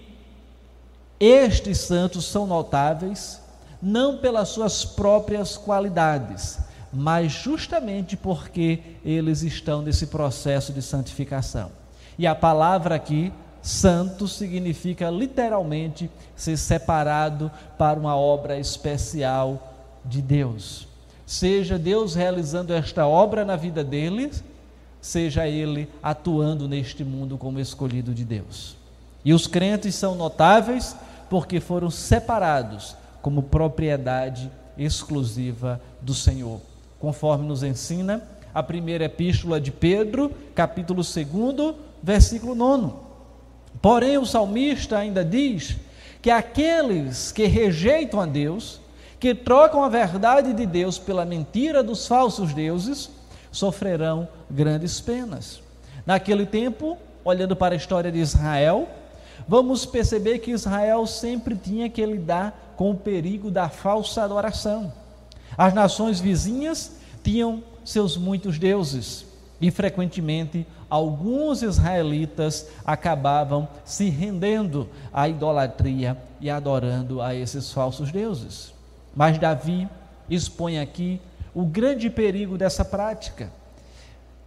estes 1.19 1.79
santos 1.79 2.25
são 2.25 2.45
notáveis 2.45 3.41
não 3.81 4.17
pelas 4.17 4.49
suas 4.49 4.85
próprias 4.85 5.57
qualidades, 5.57 6.59
mas 6.91 7.31
justamente 7.31 8.15
porque 8.15 8.79
eles 9.03 9.41
estão 9.41 9.81
nesse 9.81 10.07
processo 10.07 10.71
de 10.71 10.81
santificação. 10.81 11.71
E 12.17 12.25
a 12.25 12.33
palavra 12.33 12.95
aqui, 12.95 13.31
santo, 13.61 14.27
significa 14.27 15.09
literalmente 15.09 16.09
ser 16.35 16.57
separado 16.57 17.51
para 17.77 17.99
uma 17.99 18.15
obra 18.15 18.57
especial 18.57 19.73
de 20.03 20.21
Deus 20.21 20.87
seja 21.27 21.77
Deus 21.77 22.15
realizando 22.15 22.73
esta 22.73 23.05
obra 23.05 23.43
na 23.43 23.57
vida 23.57 23.83
deles, 23.83 24.41
seja 25.01 25.45
Ele 25.45 25.89
atuando 26.01 26.69
neste 26.69 27.03
mundo 27.03 27.37
como 27.37 27.59
escolhido 27.59 28.13
de 28.13 28.23
Deus. 28.23 28.77
E 29.25 29.33
os 29.33 29.45
crentes 29.45 29.93
são 29.93 30.15
notáveis 30.15 30.95
porque 31.29 31.59
foram 31.59 31.91
separados 31.91 32.95
como 33.21 33.43
propriedade 33.43 34.49
exclusiva 34.77 35.81
do 36.01 36.13
Senhor, 36.13 36.61
conforme 36.99 37.47
nos 37.47 37.63
ensina 37.63 38.21
a 38.53 38.63
primeira 38.63 39.05
epístola 39.05 39.59
de 39.59 39.71
Pedro, 39.71 40.31
capítulo 40.55 41.01
2, 41.03 41.75
versículo 42.01 42.55
9. 42.55 42.93
Porém, 43.81 44.17
o 44.17 44.25
salmista 44.25 44.97
ainda 44.97 45.23
diz 45.23 45.77
que 46.21 46.31
aqueles 46.31 47.31
que 47.31 47.45
rejeitam 47.45 48.19
a 48.19 48.25
Deus 48.25 48.81
que 49.19 49.33
trocam 49.33 49.83
a 49.83 49.89
verdade 49.89 50.53
de 50.53 50.65
Deus 50.65 50.97
pela 50.97 51.25
mentira 51.25 51.81
dos 51.81 52.07
falsos 52.07 52.53
deuses, 52.53 53.09
sofrerão 53.51 54.27
grandes 54.49 55.01
penas. 55.01 55.61
Naquele 56.05 56.45
tempo, 56.45 56.97
olhando 57.23 57.55
para 57.55 57.73
a 57.73 57.77
história 57.77 58.11
de 58.11 58.19
Israel, 58.19 58.87
vamos 59.47 59.85
perceber 59.85 60.39
que 60.39 60.51
Israel 60.51 61.05
sempre 61.07 61.55
tinha 61.55 61.89
que 61.89 62.05
lidar 62.05 62.73
com 62.77 62.91
o 62.91 62.95
perigo 62.95 63.49
da 63.49 63.69
falsa 63.69 64.23
adoração. 64.23 64.93
As 65.57 65.73
nações 65.73 66.19
vizinhas 66.19 66.91
tinham 67.23 67.63
seus 67.83 68.15
muitos 68.15 68.59
deuses 68.59 69.25
e 69.59 69.71
frequentemente 69.71 70.67
alguns 70.89 71.61
israelitas 71.61 72.67
acabavam 72.85 73.67
se 73.83 74.09
rendendo 74.09 74.87
à 75.11 75.27
idolatria 75.27 76.17
e 76.39 76.49
adorando 76.49 77.21
a 77.21 77.33
esses 77.33 77.71
falsos 77.71 78.11
deuses. 78.11 78.73
Mas 79.15 79.39
Davi 79.39 79.89
expõe 80.29 80.79
aqui 80.79 81.19
o 81.53 81.65
grande 81.65 82.09
perigo 82.09 82.57
dessa 82.57 82.85
prática 82.85 83.51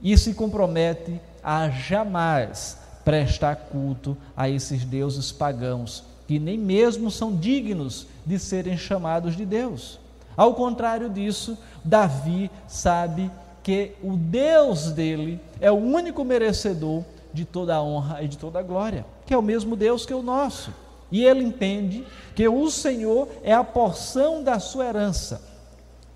e 0.00 0.16
se 0.16 0.32
compromete 0.32 1.20
a 1.42 1.68
jamais 1.68 2.78
prestar 3.04 3.56
culto 3.56 4.16
a 4.36 4.48
esses 4.48 4.84
deuses 4.84 5.32
pagãos, 5.32 6.04
que 6.28 6.38
nem 6.38 6.56
mesmo 6.56 7.10
são 7.10 7.34
dignos 7.34 8.06
de 8.24 8.38
serem 8.38 8.78
chamados 8.78 9.36
de 9.36 9.44
Deus. 9.44 9.99
Ao 10.40 10.54
contrário 10.54 11.10
disso, 11.10 11.58
Davi 11.84 12.50
sabe 12.66 13.30
que 13.62 13.92
o 14.02 14.16
Deus 14.16 14.90
dele 14.90 15.38
é 15.60 15.70
o 15.70 15.74
único 15.74 16.24
merecedor 16.24 17.04
de 17.30 17.44
toda 17.44 17.74
a 17.74 17.82
honra 17.82 18.22
e 18.22 18.28
de 18.28 18.38
toda 18.38 18.58
a 18.58 18.62
glória, 18.62 19.04
que 19.26 19.34
é 19.34 19.36
o 19.36 19.42
mesmo 19.42 19.76
Deus 19.76 20.06
que 20.06 20.14
o 20.14 20.22
nosso. 20.22 20.72
E 21.12 21.22
ele 21.26 21.44
entende 21.44 22.06
que 22.34 22.48
o 22.48 22.70
Senhor 22.70 23.28
é 23.44 23.52
a 23.52 23.62
porção 23.62 24.42
da 24.42 24.58
sua 24.58 24.86
herança, 24.86 25.42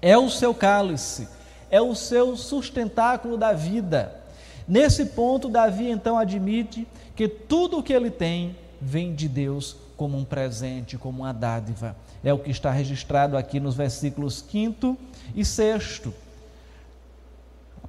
é 0.01 0.17
o 0.17 0.31
seu 0.31 0.55
cálice, 0.55 1.29
é 1.71 1.83
o 1.83 1.95
seu 1.95 2.35
sustentáculo 2.35 3.37
da 3.37 3.53
vida. 3.53 4.23
Nesse 4.67 5.05
ponto, 5.05 5.51
Davi 5.51 5.91
então 5.91 6.17
admite 6.17 6.89
que 7.15 7.29
tudo 7.29 7.81
o 7.81 7.83
que 7.83 7.93
ele 7.93 8.11
tem 8.11 8.57
vem 8.81 9.15
de 9.15 9.29
Deus 9.29 9.77
como 9.99 10.17
um 10.17 10.25
presente, 10.25 10.97
como 10.97 11.25
uma 11.25 11.35
dádiva. 11.35 11.95
É 12.25 12.33
o 12.33 12.39
que 12.39 12.51
está 12.51 12.71
registrado 12.71 13.37
aqui 13.37 13.61
nos 13.61 13.75
versículos 13.75 14.45
5 14.51 14.97
e 15.35 15.45
6. 15.45 16.03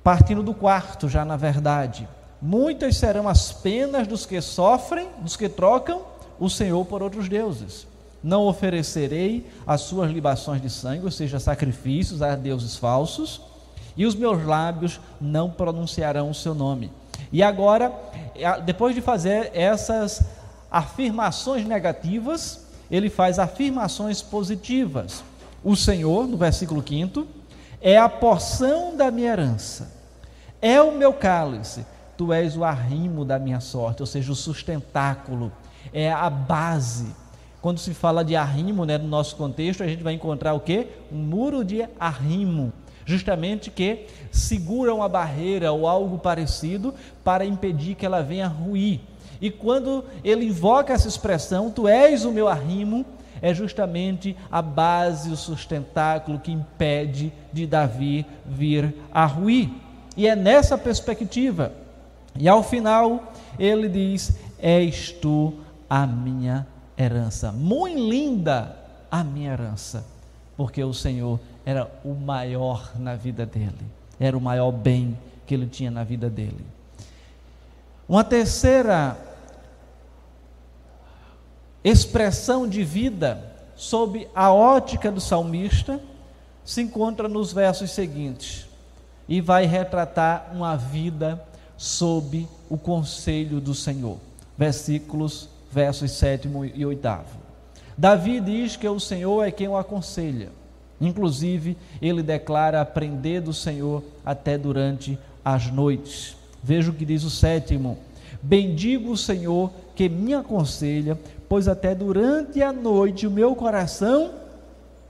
Partindo 0.04 0.44
do 0.44 0.54
quarto, 0.54 1.08
já 1.08 1.24
na 1.24 1.38
verdade. 1.38 2.08
Muitas 2.42 2.98
serão 2.98 3.30
as 3.30 3.52
penas 3.52 4.06
dos 4.08 4.26
que 4.26 4.40
sofrem, 4.42 5.08
dos 5.20 5.38
que 5.38 5.48
trocam 5.48 6.02
o 6.40 6.50
Senhor 6.50 6.86
por 6.86 7.02
outros 7.02 7.30
deuses. 7.30 7.88
Não 8.22 8.46
oferecerei 8.46 9.50
as 9.66 9.82
suas 9.82 10.12
libações 10.12 10.62
de 10.62 10.70
sangue, 10.70 11.06
ou 11.06 11.12
seja, 11.12 11.40
sacrifícios 11.40 12.22
a 12.22 12.36
deuses 12.36 12.76
falsos, 12.76 13.42
e 13.96 14.06
os 14.06 14.16
meus 14.16 14.44
lábios 14.46 15.00
não 15.22 15.50
pronunciarão 15.50 16.30
o 16.30 16.34
seu 16.36 16.54
nome. 16.54 16.92
E 17.32 17.42
agora, 17.42 17.94
depois 18.66 18.94
de 18.94 19.02
fazer 19.02 19.52
essas 19.54 20.22
afirmações 20.70 21.66
negativas, 21.66 22.65
ele 22.90 23.10
faz 23.10 23.40
afirmações 23.40 24.22
positivas. 24.22 25.24
O 25.64 25.76
Senhor, 25.76 26.28
no 26.28 26.38
versículo 26.38 26.84
5, 26.88 27.26
é 27.82 27.98
a 27.98 28.10
porção 28.10 28.96
da 28.96 29.12
minha 29.12 29.32
herança, 29.32 29.92
é 30.62 30.82
o 30.82 30.92
meu 30.98 31.14
cálice, 31.14 31.86
tu 32.18 32.32
és 32.32 32.56
o 32.56 32.64
arrimo 32.64 33.26
da 33.26 33.38
minha 33.38 33.60
sorte, 33.60 34.02
ou 34.02 34.06
seja, 34.06 34.32
o 34.32 34.36
sustentáculo 34.36 35.52
é 35.94 36.12
a 36.12 36.30
base. 36.30 37.08
Quando 37.62 37.80
se 37.80 37.94
fala 37.94 38.24
de 38.24 38.36
arrimo, 38.36 38.86
né, 38.86 38.98
no 38.98 39.08
nosso 39.08 39.36
contexto, 39.36 39.84
a 39.84 39.88
gente 39.88 40.04
vai 40.04 40.14
encontrar 40.14 40.54
o 40.54 40.60
que? 40.60 40.88
Um 41.12 41.18
muro 41.18 41.64
de 41.64 41.88
arrimo, 42.00 42.72
justamente 43.06 43.72
que 43.72 44.06
segura 44.32 44.94
uma 44.94 45.10
barreira 45.10 45.72
ou 45.72 45.88
algo 45.88 46.18
parecido 46.20 46.94
para 47.24 47.46
impedir 47.46 47.96
que 47.96 48.06
ela 48.06 48.22
venha 48.22 48.48
ruir. 48.48 49.00
E 49.42 49.50
quando 49.52 50.04
ele 50.24 50.46
invoca 50.46 50.94
essa 50.94 51.08
expressão, 51.08 51.70
tu 51.70 51.88
és 51.88 52.26
o 52.26 52.32
meu 52.32 52.48
arrimo, 52.48 53.06
é 53.42 53.54
justamente 53.54 54.36
a 54.52 54.62
base, 54.62 55.30
o 55.30 55.36
sustentáculo 55.36 56.40
que 56.40 56.52
impede 56.52 57.32
de 57.52 57.68
Davi 57.68 58.26
vir 58.46 58.96
a 59.14 59.26
ruir. 59.26 59.70
E 60.16 60.28
é 60.28 60.36
nessa 60.36 60.78
perspectiva. 60.78 61.72
E 62.38 62.48
ao 62.48 62.64
final, 62.64 63.34
ele 63.60 63.90
diz: 63.90 64.38
És 64.60 65.12
tu 65.12 65.54
a 65.90 66.08
minha 66.08 66.66
herança. 66.98 67.52
Muito 67.52 67.98
linda 67.98 68.76
a 69.12 69.24
minha 69.24 69.54
herança, 69.54 70.06
porque 70.58 70.84
o 70.84 70.94
Senhor 70.94 71.40
era 71.66 71.90
o 72.04 72.14
maior 72.14 72.92
na 72.98 73.16
vida 73.16 73.46
dele, 73.46 73.86
era 74.20 74.38
o 74.38 74.42
maior 74.42 74.72
bem 74.72 75.18
que 75.46 75.54
ele 75.54 75.68
tinha 75.68 75.92
na 75.92 76.04
vida 76.04 76.30
dele. 76.30 76.75
Uma 78.08 78.24
terceira 78.24 79.18
expressão 81.84 82.68
de 82.68 82.84
vida 82.84 83.52
sob 83.76 84.28
a 84.34 84.54
ótica 84.54 85.12
do 85.12 85.20
salmista 85.20 86.00
se 86.64 86.82
encontra 86.82 87.28
nos 87.28 87.52
versos 87.52 87.92
seguintes 87.92 88.68
e 89.28 89.42
vai 89.42 89.66
retratar 89.66 90.52
uma 90.54 90.76
vida 90.76 91.44
sob 91.78 92.48
o 92.70 92.78
conselho 92.78 93.60
do 93.60 93.74
Senhor. 93.74 94.18
Versículos 94.58 95.50
versos 95.72 96.12
7 96.12 96.48
e 96.74 96.86
8. 96.86 97.08
Davi 97.98 98.40
diz 98.40 98.76
que 98.76 98.88
o 98.88 99.00
Senhor 99.00 99.44
é 99.44 99.52
quem 99.52 99.68
o 99.68 99.78
aconselha. 99.78 100.50
Inclusive, 101.00 101.76
ele 102.02 102.24
declara 102.24 102.82
aprender 102.82 103.42
do 103.42 103.54
Senhor 103.54 104.04
até 104.26 104.58
durante 104.58 105.20
as 105.44 105.70
noites. 105.72 106.38
Veja 106.66 106.90
o 106.90 106.96
que 106.96 107.06
diz 107.06 107.24
o 107.24 107.30
sétimo: 107.30 108.00
Bendigo 108.42 109.12
o 109.12 109.18
Senhor 109.18 109.72
que 109.96 110.10
me 110.10 110.34
aconselha, 110.34 111.16
pois 111.48 111.68
até 111.68 111.94
durante 111.94 112.60
a 112.64 112.74
noite 112.74 113.28
o 113.28 113.32
meu 113.32 113.56
coração 113.56 114.32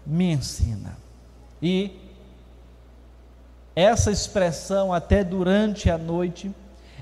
me 0.06 0.34
ensina. 0.34 0.98
E 1.62 1.92
essa 3.74 4.12
expressão, 4.12 4.94
até 4.94 5.24
durante 5.24 5.90
a 5.90 5.98
noite, 5.98 6.52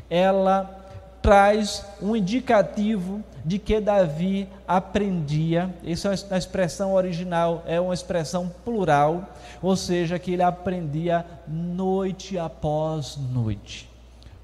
ela 0.08 0.86
traz 1.20 1.84
um 2.00 2.16
indicativo 2.16 3.24
de 3.44 3.58
que 3.58 3.80
Davi 3.82 4.48
aprendia, 4.68 5.74
isso 5.84 6.08
é 6.08 6.38
expressão 6.38 6.94
original, 6.94 7.64
é 7.66 7.82
uma 7.82 7.94
expressão 7.94 8.52
plural, 8.64 9.28
ou 9.64 9.76
seja, 9.76 10.20
que 10.20 10.32
ele 10.32 10.44
aprendia 10.44 11.26
noite 11.48 12.38
após 12.38 13.18
noite. 13.18 13.93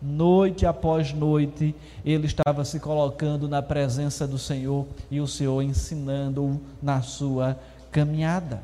Noite 0.01 0.65
após 0.65 1.11
noite, 1.11 1.75
ele 2.05 2.25
estava 2.25 2.63
se 2.63 2.79
colocando 2.79 3.49
na 3.49 3.61
presença 3.61 4.25
do 4.25 4.37
Senhor 4.37 4.87
e 5.11 5.19
o 5.19 5.27
Senhor 5.27 5.61
ensinando-o 5.61 6.59
na 6.81 7.01
sua 7.01 7.59
caminhada. 7.91 8.63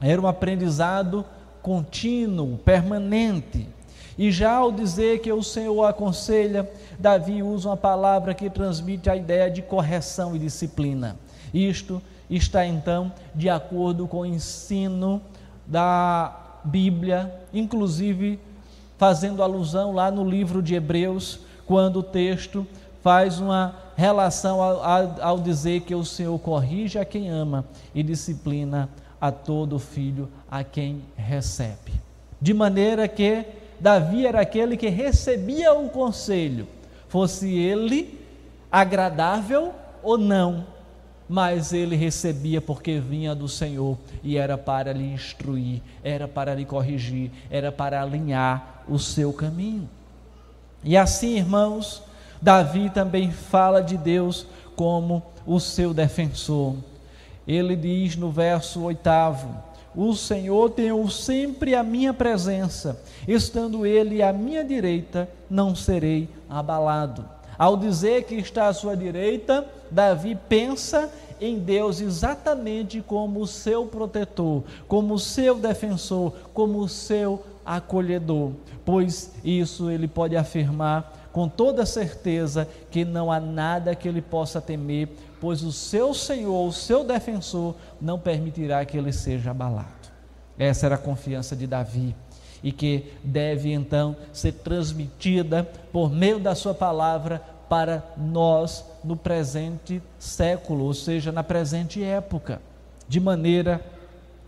Era 0.00 0.20
um 0.20 0.26
aprendizado 0.26 1.24
contínuo, 1.62 2.58
permanente. 2.58 3.68
E 4.18 4.32
já 4.32 4.54
ao 4.54 4.72
dizer 4.72 5.20
que 5.20 5.30
o 5.30 5.44
Senhor 5.44 5.84
aconselha, 5.84 6.68
Davi 6.98 7.40
usa 7.40 7.68
uma 7.68 7.76
palavra 7.76 8.34
que 8.34 8.50
transmite 8.50 9.08
a 9.08 9.14
ideia 9.14 9.48
de 9.48 9.62
correção 9.62 10.34
e 10.34 10.40
disciplina. 10.40 11.16
Isto 11.54 12.02
está 12.28 12.66
então 12.66 13.12
de 13.32 13.48
acordo 13.48 14.08
com 14.08 14.20
o 14.20 14.26
ensino 14.26 15.22
da 15.64 16.60
Bíblia, 16.64 17.32
inclusive 17.54 18.40
fazendo 18.98 19.42
alusão 19.42 19.94
lá 19.94 20.10
no 20.10 20.28
livro 20.28 20.60
de 20.60 20.74
Hebreus, 20.74 21.40
quando 21.64 22.00
o 22.00 22.02
texto 22.02 22.66
faz 23.00 23.38
uma 23.38 23.76
relação 23.96 24.60
ao, 24.60 25.22
ao, 25.22 25.38
dizer 25.38 25.82
que 25.82 25.94
o 25.94 26.04
Senhor 26.04 26.38
corrige 26.40 26.98
a 26.98 27.04
quem 27.04 27.30
ama 27.30 27.64
e 27.94 28.02
disciplina 28.02 28.88
a 29.20 29.30
todo 29.30 29.78
filho 29.78 30.28
a 30.50 30.62
quem 30.62 31.02
recebe. 31.16 31.92
De 32.40 32.52
maneira 32.52 33.06
que 33.08 33.44
Davi 33.80 34.26
era 34.26 34.40
aquele 34.40 34.76
que 34.76 34.88
recebia 34.88 35.72
o 35.72 35.88
conselho, 35.88 36.66
fosse 37.08 37.52
ele 37.56 38.18
agradável 38.70 39.72
ou 40.02 40.18
não, 40.18 40.66
mas 41.28 41.72
ele 41.72 41.94
recebia 41.94 42.60
porque 42.60 42.98
vinha 42.98 43.34
do 43.34 43.48
Senhor 43.48 43.98
e 44.22 44.36
era 44.36 44.56
para 44.56 44.92
lhe 44.92 45.12
instruir, 45.12 45.82
era 46.02 46.26
para 46.26 46.54
lhe 46.54 46.64
corrigir, 46.64 47.30
era 47.50 47.70
para 47.70 48.02
alinhar 48.02 48.77
o 48.88 48.98
seu 48.98 49.32
caminho. 49.32 49.88
E 50.82 50.96
assim, 50.96 51.36
irmãos, 51.36 52.02
Davi 52.40 52.90
também 52.90 53.30
fala 53.30 53.82
de 53.82 53.96
Deus 53.96 54.46
como 54.76 55.22
o 55.46 55.58
seu 55.58 55.92
defensor. 55.92 56.76
Ele 57.46 57.74
diz 57.74 58.16
no 58.16 58.30
verso 58.30 58.82
oitavo: 58.82 59.48
o 59.96 60.14
Senhor 60.14 60.70
tem 60.70 60.90
sempre 61.08 61.74
a 61.74 61.82
minha 61.82 62.14
presença, 62.14 63.00
estando 63.26 63.84
Ele 63.84 64.22
à 64.22 64.32
minha 64.32 64.62
direita, 64.62 65.28
não 65.50 65.74
serei 65.74 66.28
abalado. 66.48 67.24
Ao 67.58 67.76
dizer 67.76 68.22
que 68.24 68.36
está 68.36 68.68
à 68.68 68.72
sua 68.72 68.96
direita, 68.96 69.66
Davi 69.90 70.38
pensa 70.48 71.10
em 71.40 71.58
Deus 71.58 72.00
exatamente 72.00 73.00
como 73.00 73.40
o 73.40 73.46
seu 73.46 73.86
protetor, 73.86 74.62
como 74.86 75.14
o 75.14 75.18
seu 75.18 75.56
defensor, 75.56 76.32
como 76.54 76.78
o 76.78 76.88
seu 76.88 77.42
acolhedor, 77.76 78.52
pois 78.84 79.32
isso 79.44 79.90
ele 79.90 80.08
pode 80.08 80.34
afirmar 80.36 81.28
com 81.32 81.46
toda 81.46 81.84
certeza 81.84 82.66
que 82.90 83.04
não 83.04 83.30
há 83.30 83.38
nada 83.38 83.94
que 83.94 84.08
ele 84.08 84.22
possa 84.22 84.60
temer, 84.60 85.10
pois 85.38 85.62
o 85.62 85.70
seu 85.70 86.14
Senhor, 86.14 86.66
o 86.66 86.72
seu 86.72 87.04
defensor, 87.04 87.74
não 88.00 88.18
permitirá 88.18 88.82
que 88.86 88.96
ele 88.96 89.12
seja 89.12 89.50
abalado. 89.50 89.86
Essa 90.58 90.86
era 90.86 90.94
a 90.94 90.98
confiança 90.98 91.54
de 91.54 91.66
Davi 91.66 92.16
e 92.62 92.72
que 92.72 93.12
deve 93.22 93.70
então 93.70 94.16
ser 94.32 94.52
transmitida 94.52 95.62
por 95.92 96.10
meio 96.10 96.40
da 96.40 96.54
sua 96.54 96.74
palavra 96.74 97.40
para 97.68 98.02
nós 98.16 98.82
no 99.04 99.14
presente 99.14 100.02
século, 100.18 100.84
ou 100.84 100.94
seja, 100.94 101.30
na 101.30 101.44
presente 101.44 102.02
época, 102.02 102.62
de 103.06 103.20
maneira 103.20 103.84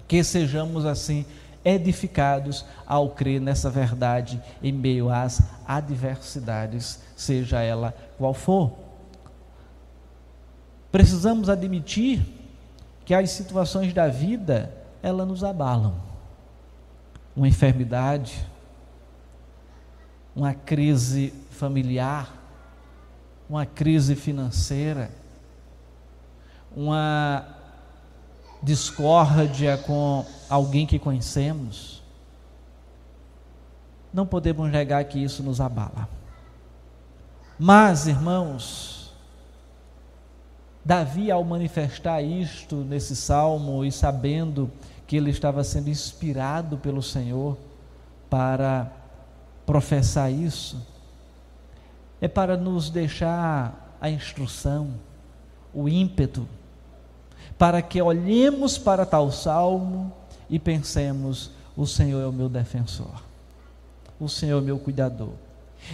que 0.08 0.24
sejamos 0.24 0.86
assim 0.86 1.24
edificados 1.64 2.64
ao 2.86 3.10
crer 3.10 3.40
nessa 3.40 3.68
verdade 3.70 4.42
em 4.62 4.72
meio 4.72 5.10
às 5.10 5.42
adversidades, 5.66 7.00
seja 7.16 7.60
ela 7.60 7.94
qual 8.16 8.32
for. 8.32 8.72
Precisamos 10.90 11.48
admitir 11.48 12.22
que 13.04 13.14
as 13.14 13.30
situações 13.30 13.92
da 13.92 14.08
vida, 14.08 14.74
elas 15.02 15.26
nos 15.26 15.44
abalam. 15.44 15.94
Uma 17.36 17.48
enfermidade, 17.48 18.44
uma 20.34 20.54
crise 20.54 21.32
familiar, 21.50 22.32
uma 23.48 23.66
crise 23.66 24.14
financeira, 24.14 25.10
uma 26.74 27.59
discórdia 28.62 29.78
com 29.78 30.24
alguém 30.48 30.86
que 30.86 30.98
conhecemos, 30.98 32.02
não 34.12 34.26
podemos 34.26 34.70
negar 34.70 35.04
que 35.04 35.22
isso 35.22 35.42
nos 35.42 35.60
abala. 35.60 36.08
Mas, 37.58 38.06
irmãos, 38.06 39.12
Davi, 40.84 41.30
ao 41.30 41.44
manifestar 41.44 42.22
isto 42.22 42.76
nesse 42.76 43.14
salmo 43.14 43.84
e 43.84 43.92
sabendo 43.92 44.70
que 45.06 45.16
ele 45.16 45.30
estava 45.30 45.62
sendo 45.62 45.90
inspirado 45.90 46.78
pelo 46.78 47.02
Senhor 47.02 47.56
para 48.28 48.90
professar 49.66 50.32
isso, 50.32 50.84
é 52.20 52.28
para 52.28 52.56
nos 52.56 52.90
deixar 52.90 53.96
a 54.00 54.10
instrução, 54.10 54.94
o 55.72 55.88
ímpeto, 55.88 56.48
para 57.58 57.82
que 57.82 58.00
olhemos 58.00 58.78
para 58.78 59.04
tal 59.06 59.30
salmo 59.30 60.12
e 60.48 60.58
pensemos: 60.58 61.50
o 61.76 61.86
Senhor 61.86 62.20
é 62.20 62.26
o 62.26 62.32
meu 62.32 62.48
defensor, 62.48 63.22
o 64.18 64.28
Senhor 64.28 64.58
é 64.58 64.60
o 64.60 64.64
meu 64.64 64.78
cuidador. 64.78 65.32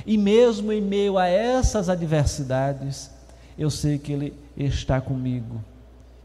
E 0.05 0.19
mesmo 0.19 0.73
em 0.73 0.81
meio 0.81 1.17
a 1.17 1.27
essas 1.27 1.89
adversidades, 1.89 3.11
eu 3.59 3.71
sei 3.71 3.99
que 3.99 4.13
Ele 4.13 4.35
está 4.57 5.01
comigo 5.01 5.63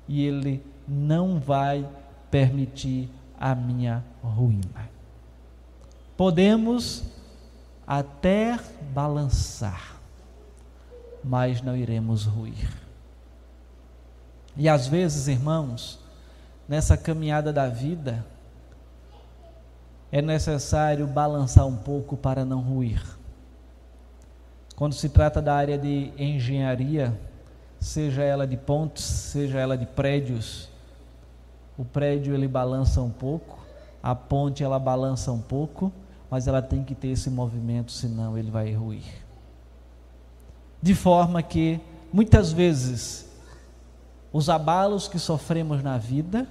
e 0.07 0.25
Ele 0.25 0.63
não 0.87 1.39
vai 1.39 1.87
permitir 2.29 3.09
a 3.39 3.53
minha 3.53 4.03
ruína. 4.23 4.89
Podemos 6.17 7.03
até 7.87 8.59
balançar, 8.93 9.99
mas 11.23 11.61
não 11.61 11.75
iremos 11.75 12.25
ruir. 12.25 12.69
E 14.61 14.69
às 14.69 14.85
vezes, 14.85 15.27
irmãos, 15.27 15.97
nessa 16.69 16.95
caminhada 16.95 17.51
da 17.51 17.67
vida, 17.67 18.23
é 20.11 20.21
necessário 20.21 21.07
balançar 21.07 21.65
um 21.65 21.75
pouco 21.75 22.15
para 22.15 22.45
não 22.45 22.61
ruir. 22.61 23.03
Quando 24.75 24.93
se 24.93 25.09
trata 25.09 25.41
da 25.41 25.55
área 25.55 25.79
de 25.79 26.13
engenharia, 26.15 27.19
seja 27.79 28.21
ela 28.21 28.45
de 28.45 28.55
pontes, 28.55 29.03
seja 29.03 29.57
ela 29.57 29.75
de 29.75 29.87
prédios, 29.87 30.69
o 31.75 31.83
prédio 31.83 32.35
ele 32.35 32.47
balança 32.47 33.01
um 33.01 33.09
pouco, 33.09 33.65
a 34.03 34.13
ponte 34.13 34.63
ela 34.63 34.77
balança 34.77 35.31
um 35.31 35.41
pouco, 35.41 35.91
mas 36.29 36.47
ela 36.47 36.61
tem 36.61 36.83
que 36.83 36.93
ter 36.93 37.07
esse 37.07 37.31
movimento, 37.31 37.91
senão 37.91 38.37
ele 38.37 38.51
vai 38.51 38.71
ruir. 38.73 39.25
De 40.79 40.93
forma 40.93 41.41
que, 41.41 41.81
muitas 42.13 42.53
vezes, 42.53 43.30
os 44.31 44.49
abalos 44.49 45.07
que 45.07 45.19
sofremos 45.19 45.83
na 45.83 45.97
vida, 45.97 46.47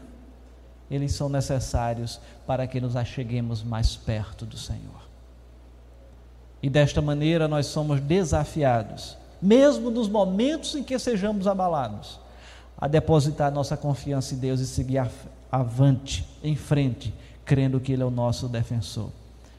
eles 0.90 1.12
são 1.12 1.28
necessários 1.28 2.20
para 2.46 2.66
que 2.66 2.80
nos 2.80 2.96
acheguemos 2.96 3.62
mais 3.62 3.96
perto 3.96 4.44
do 4.44 4.58
Senhor. 4.58 5.08
E 6.62 6.68
desta 6.68 7.00
maneira 7.00 7.48
nós 7.48 7.66
somos 7.66 8.00
desafiados, 8.00 9.16
mesmo 9.40 9.90
nos 9.90 10.08
momentos 10.08 10.74
em 10.74 10.82
que 10.82 10.98
sejamos 10.98 11.46
abalados, 11.46 12.20
a 12.76 12.86
depositar 12.86 13.50
nossa 13.50 13.76
confiança 13.76 14.34
em 14.34 14.38
Deus 14.38 14.60
e 14.60 14.66
seguir 14.66 15.02
avante, 15.50 16.26
em 16.42 16.56
frente, 16.56 17.14
crendo 17.44 17.80
que 17.80 17.92
Ele 17.92 18.02
é 18.02 18.06
o 18.06 18.10
nosso 18.10 18.48
defensor. 18.48 19.10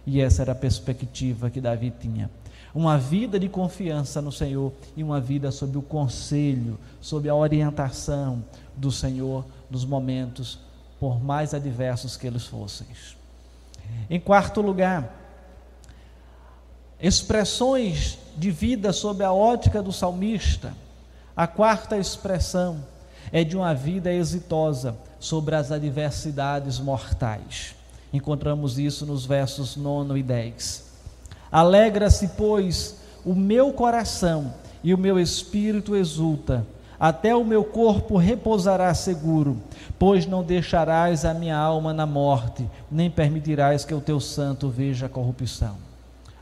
E 0.05 0.21
essa 0.21 0.41
era 0.41 0.51
a 0.51 0.55
perspectiva 0.55 1.49
que 1.49 1.61
Davi 1.61 1.91
tinha. 1.99 2.29
Uma 2.73 2.97
vida 2.97 3.39
de 3.39 3.49
confiança 3.49 4.21
no 4.21 4.31
Senhor 4.31 4.71
e 4.95 5.03
uma 5.03 5.19
vida 5.19 5.51
sob 5.51 5.77
o 5.77 5.81
conselho, 5.81 6.79
sob 7.01 7.27
a 7.27 7.35
orientação 7.35 8.43
do 8.75 8.91
Senhor 8.91 9.45
nos 9.69 9.83
momentos, 9.83 10.59
por 10.99 11.21
mais 11.21 11.53
adversos 11.53 12.15
que 12.15 12.27
eles 12.27 12.45
fossem. 12.45 12.87
Em 14.09 14.19
quarto 14.19 14.61
lugar, 14.61 15.17
expressões 16.99 18.17
de 18.37 18.51
vida 18.51 18.93
sob 18.93 19.23
a 19.23 19.33
ótica 19.33 19.81
do 19.81 19.91
salmista. 19.91 20.73
A 21.35 21.47
quarta 21.47 21.97
expressão 21.97 22.85
é 23.31 23.43
de 23.43 23.57
uma 23.57 23.73
vida 23.73 24.13
exitosa 24.13 24.95
sobre 25.19 25.55
as 25.55 25.71
adversidades 25.71 26.79
mortais. 26.79 27.75
Encontramos 28.13 28.77
isso 28.77 29.05
nos 29.05 29.25
versos 29.25 29.75
9 29.75 30.19
e 30.19 30.23
10. 30.23 30.90
Alegra-se, 31.51 32.29
pois, 32.29 32.97
o 33.25 33.35
meu 33.35 33.73
coração 33.73 34.53
e 34.83 34.93
o 34.93 34.97
meu 34.97 35.19
espírito 35.19 35.95
exulta, 35.95 36.65
até 36.99 37.35
o 37.35 37.43
meu 37.43 37.63
corpo 37.63 38.15
repousará 38.15 38.93
seguro, 38.93 39.57
pois 39.97 40.25
não 40.25 40.43
deixarás 40.43 41.25
a 41.25 41.33
minha 41.33 41.57
alma 41.57 41.93
na 41.93 42.05
morte, 42.05 42.69
nem 42.91 43.09
permitirás 43.09 43.83
que 43.83 43.93
o 43.93 43.99
teu 43.99 44.19
santo 44.19 44.69
veja 44.69 45.07
a 45.07 45.09
corrupção. 45.09 45.75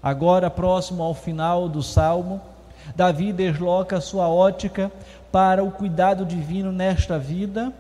Agora, 0.02 0.50
próximo 0.50 1.02
ao 1.02 1.14
final 1.14 1.68
do 1.68 1.82
salmo, 1.82 2.42
Davi 2.96 3.34
desloca 3.34 4.02
sua 4.02 4.28
ótica 4.28 4.92
para 5.32 5.64
o 5.64 5.72
cuidado 5.72 6.26
divino 6.26 6.72
nesta 6.72 7.18
vida, 7.18 7.74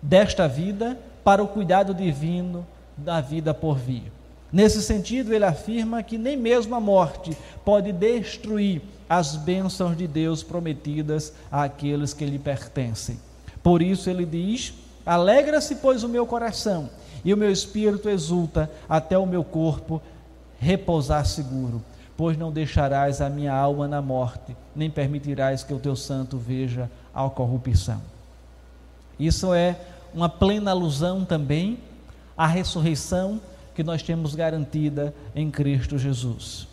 desta 0.00 0.46
vida, 0.46 0.98
para 1.24 1.42
o 1.42 1.48
cuidado 1.48 1.92
divino 1.92 2.66
da 2.96 3.20
vida 3.20 3.52
por 3.52 3.76
vir. 3.76 4.17
Nesse 4.52 4.82
sentido, 4.82 5.34
ele 5.34 5.44
afirma 5.44 6.02
que 6.02 6.16
nem 6.16 6.36
mesmo 6.36 6.74
a 6.74 6.80
morte 6.80 7.36
pode 7.64 7.92
destruir 7.92 8.80
as 9.08 9.36
bênçãos 9.36 9.96
de 9.96 10.06
Deus 10.06 10.42
prometidas 10.42 11.32
àqueles 11.50 12.14
que 12.14 12.24
lhe 12.24 12.38
pertencem. 12.38 13.18
Por 13.62 13.82
isso 13.82 14.08
ele 14.08 14.24
diz: 14.24 14.72
Alegra-se, 15.04 15.76
pois, 15.76 16.02
o 16.02 16.08
meu 16.08 16.26
coração, 16.26 16.88
e 17.24 17.32
o 17.32 17.36
meu 17.36 17.50
espírito 17.50 18.08
exulta 18.08 18.70
até 18.88 19.18
o 19.18 19.26
meu 19.26 19.44
corpo 19.44 20.00
repousar 20.58 21.26
seguro, 21.26 21.82
pois 22.16 22.36
não 22.36 22.50
deixarás 22.50 23.20
a 23.20 23.28
minha 23.28 23.52
alma 23.52 23.86
na 23.86 24.00
morte, 24.00 24.56
nem 24.74 24.90
permitirás 24.90 25.62
que 25.62 25.74
o 25.74 25.78
teu 25.78 25.94
santo 25.94 26.38
veja 26.38 26.90
a 27.14 27.28
corrupção. 27.28 28.00
Isso 29.18 29.52
é 29.52 29.78
uma 30.14 30.28
plena 30.28 30.70
alusão 30.70 31.24
também 31.24 31.78
à 32.36 32.46
ressurreição 32.46 33.40
que 33.78 33.84
nós 33.84 34.02
temos 34.02 34.34
garantida 34.34 35.14
em 35.36 35.52
Cristo 35.52 35.96
Jesus. 35.96 36.66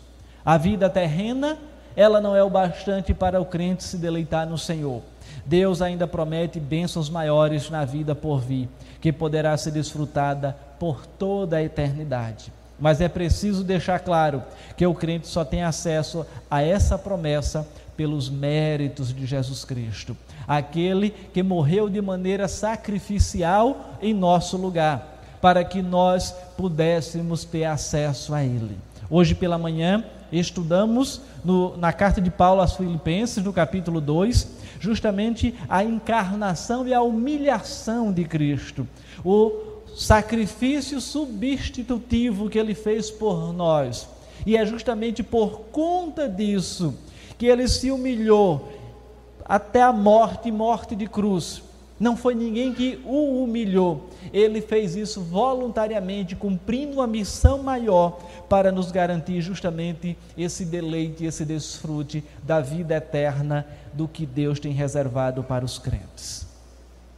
A 0.44 0.58
vida 0.58 0.90
terrena, 0.90 1.56
ela 1.94 2.20
não 2.20 2.34
é 2.34 2.42
o 2.42 2.50
bastante 2.50 3.14
para 3.14 3.40
o 3.40 3.44
crente 3.44 3.84
se 3.84 3.96
deleitar 3.96 4.44
no 4.44 4.58
Senhor. 4.58 5.02
Deus 5.44 5.80
ainda 5.80 6.08
promete 6.08 6.58
bênçãos 6.58 7.08
maiores 7.08 7.70
na 7.70 7.84
vida 7.84 8.12
por 8.12 8.40
vir, 8.40 8.68
que 9.00 9.12
poderá 9.12 9.56
ser 9.56 9.70
desfrutada 9.70 10.56
por 10.80 11.06
toda 11.06 11.58
a 11.58 11.62
eternidade. 11.62 12.52
Mas 12.76 13.00
é 13.00 13.08
preciso 13.08 13.62
deixar 13.62 14.00
claro 14.00 14.42
que 14.76 14.84
o 14.84 14.92
crente 14.92 15.28
só 15.28 15.44
tem 15.44 15.62
acesso 15.62 16.26
a 16.50 16.60
essa 16.60 16.98
promessa 16.98 17.68
pelos 17.96 18.28
méritos 18.28 19.14
de 19.14 19.24
Jesus 19.26 19.64
Cristo, 19.64 20.16
aquele 20.44 21.10
que 21.10 21.40
morreu 21.40 21.88
de 21.88 22.02
maneira 22.02 22.48
sacrificial 22.48 23.96
em 24.02 24.12
nosso 24.12 24.56
lugar, 24.56 25.15
para 25.40 25.64
que 25.64 25.82
nós 25.82 26.34
pudéssemos 26.56 27.44
ter 27.44 27.64
acesso 27.64 28.34
a 28.34 28.44
Ele. 28.44 28.76
Hoje 29.08 29.34
pela 29.34 29.58
manhã, 29.58 30.04
estudamos 30.32 31.20
no, 31.44 31.76
na 31.76 31.92
carta 31.92 32.20
de 32.20 32.30
Paulo 32.30 32.60
aos 32.60 32.74
Filipenses, 32.74 33.42
no 33.42 33.52
capítulo 33.52 34.00
2, 34.00 34.48
justamente 34.80 35.54
a 35.68 35.84
encarnação 35.84 36.86
e 36.86 36.92
a 36.92 37.02
humilhação 37.02 38.12
de 38.12 38.24
Cristo, 38.24 38.86
o 39.24 39.52
sacrifício 39.96 41.00
substitutivo 41.00 42.50
que 42.50 42.58
ele 42.58 42.74
fez 42.74 43.10
por 43.10 43.52
nós. 43.52 44.08
E 44.44 44.56
é 44.56 44.66
justamente 44.66 45.22
por 45.22 45.60
conta 45.72 46.28
disso 46.28 46.94
que 47.38 47.46
ele 47.46 47.66
se 47.68 47.90
humilhou 47.90 48.72
até 49.44 49.82
a 49.82 49.92
morte 49.92 50.50
morte 50.50 50.94
de 50.94 51.06
cruz. 51.06 51.62
Não 51.98 52.16
foi 52.16 52.34
ninguém 52.34 52.74
que 52.74 53.00
o 53.04 53.42
humilhou, 53.42 54.10
ele 54.30 54.60
fez 54.60 54.94
isso 54.94 55.22
voluntariamente, 55.22 56.36
cumprindo 56.36 56.96
uma 56.96 57.06
missão 57.06 57.62
maior 57.62 58.20
para 58.48 58.70
nos 58.70 58.92
garantir 58.92 59.40
justamente 59.40 60.16
esse 60.36 60.66
deleite, 60.66 61.24
esse 61.24 61.44
desfrute 61.44 62.22
da 62.42 62.60
vida 62.60 62.96
eterna 62.96 63.66
do 63.94 64.06
que 64.06 64.26
Deus 64.26 64.60
tem 64.60 64.72
reservado 64.72 65.42
para 65.42 65.64
os 65.64 65.78
crentes. 65.78 66.45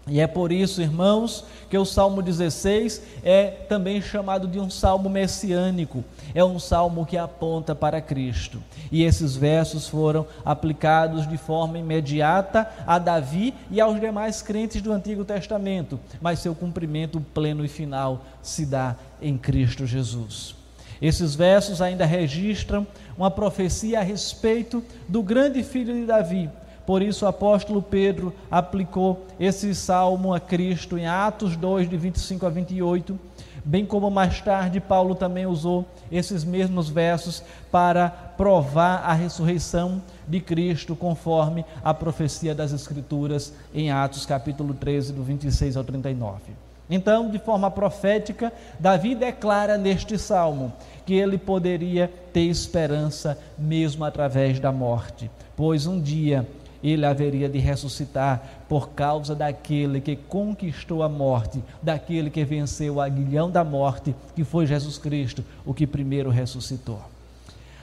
E 0.08 0.20
é 0.20 0.26
por 0.26 0.50
isso, 0.50 0.80
irmãos, 0.80 1.44
que 1.68 1.76
o 1.76 1.84
Salmo 1.84 2.22
16 2.22 3.02
é 3.22 3.46
também 3.68 4.00
chamado 4.00 4.48
de 4.48 4.58
um 4.58 4.70
salmo 4.70 5.08
messiânico. 5.08 6.02
É 6.34 6.42
um 6.42 6.58
salmo 6.58 7.04
que 7.04 7.18
aponta 7.18 7.74
para 7.74 8.00
Cristo. 8.00 8.62
E 8.90 9.02
esses 9.02 9.36
versos 9.36 9.86
foram 9.86 10.26
aplicados 10.44 11.28
de 11.28 11.36
forma 11.36 11.78
imediata 11.78 12.68
a 12.86 12.98
Davi 12.98 13.54
e 13.70 13.80
aos 13.80 14.00
demais 14.00 14.40
crentes 14.40 14.80
do 14.80 14.92
Antigo 14.92 15.24
Testamento, 15.24 16.00
mas 16.20 16.38
seu 16.38 16.54
cumprimento 16.54 17.20
pleno 17.34 17.64
e 17.64 17.68
final 17.68 18.24
se 18.42 18.64
dá 18.64 18.96
em 19.20 19.36
Cristo 19.36 19.86
Jesus. 19.86 20.56
Esses 21.00 21.34
versos 21.34 21.80
ainda 21.80 22.04
registram 22.04 22.86
uma 23.16 23.30
profecia 23.30 24.00
a 24.00 24.02
respeito 24.02 24.82
do 25.08 25.22
grande 25.22 25.62
filho 25.62 25.94
de 25.94 26.04
Davi, 26.04 26.50
por 26.88 27.02
isso 27.02 27.26
o 27.26 27.28
apóstolo 27.28 27.82
Pedro 27.82 28.32
aplicou 28.50 29.26
esse 29.38 29.74
salmo 29.74 30.32
a 30.32 30.40
Cristo 30.40 30.96
em 30.96 31.06
Atos 31.06 31.54
2, 31.54 31.86
de 31.86 31.98
25 31.98 32.46
a 32.46 32.48
28, 32.48 33.20
bem 33.62 33.84
como 33.84 34.10
mais 34.10 34.40
tarde 34.40 34.80
Paulo 34.80 35.14
também 35.14 35.44
usou 35.44 35.84
esses 36.10 36.44
mesmos 36.44 36.88
versos 36.88 37.42
para 37.70 38.08
provar 38.08 39.02
a 39.04 39.12
ressurreição 39.12 40.00
de 40.26 40.40
Cristo, 40.40 40.96
conforme 40.96 41.62
a 41.84 41.92
profecia 41.92 42.54
das 42.54 42.72
Escrituras 42.72 43.52
em 43.74 43.90
Atos 43.90 44.24
capítulo 44.24 44.72
13, 44.72 45.12
do 45.12 45.22
26 45.22 45.76
ao 45.76 45.84
39. 45.84 46.54
Então, 46.88 47.30
de 47.30 47.38
forma 47.38 47.70
profética, 47.70 48.50
Davi 48.80 49.14
declara 49.14 49.76
neste 49.76 50.16
salmo 50.16 50.72
que 51.04 51.12
ele 51.12 51.36
poderia 51.36 52.10
ter 52.32 52.44
esperança 52.44 53.38
mesmo 53.58 54.06
através 54.06 54.58
da 54.58 54.72
morte, 54.72 55.30
pois 55.54 55.86
um 55.86 56.00
dia 56.00 56.48
ele 56.82 57.04
haveria 57.04 57.48
de 57.48 57.58
ressuscitar 57.58 58.42
por 58.68 58.90
causa 58.90 59.34
daquele 59.34 60.00
que 60.00 60.16
conquistou 60.16 61.02
a 61.02 61.08
morte, 61.08 61.62
daquele 61.82 62.30
que 62.30 62.44
venceu 62.44 62.94
o 62.94 63.00
aguilhão 63.00 63.50
da 63.50 63.64
morte, 63.64 64.14
que 64.34 64.44
foi 64.44 64.66
Jesus 64.66 64.98
Cristo, 64.98 65.44
o 65.64 65.74
que 65.74 65.86
primeiro 65.86 66.30
ressuscitou. 66.30 67.00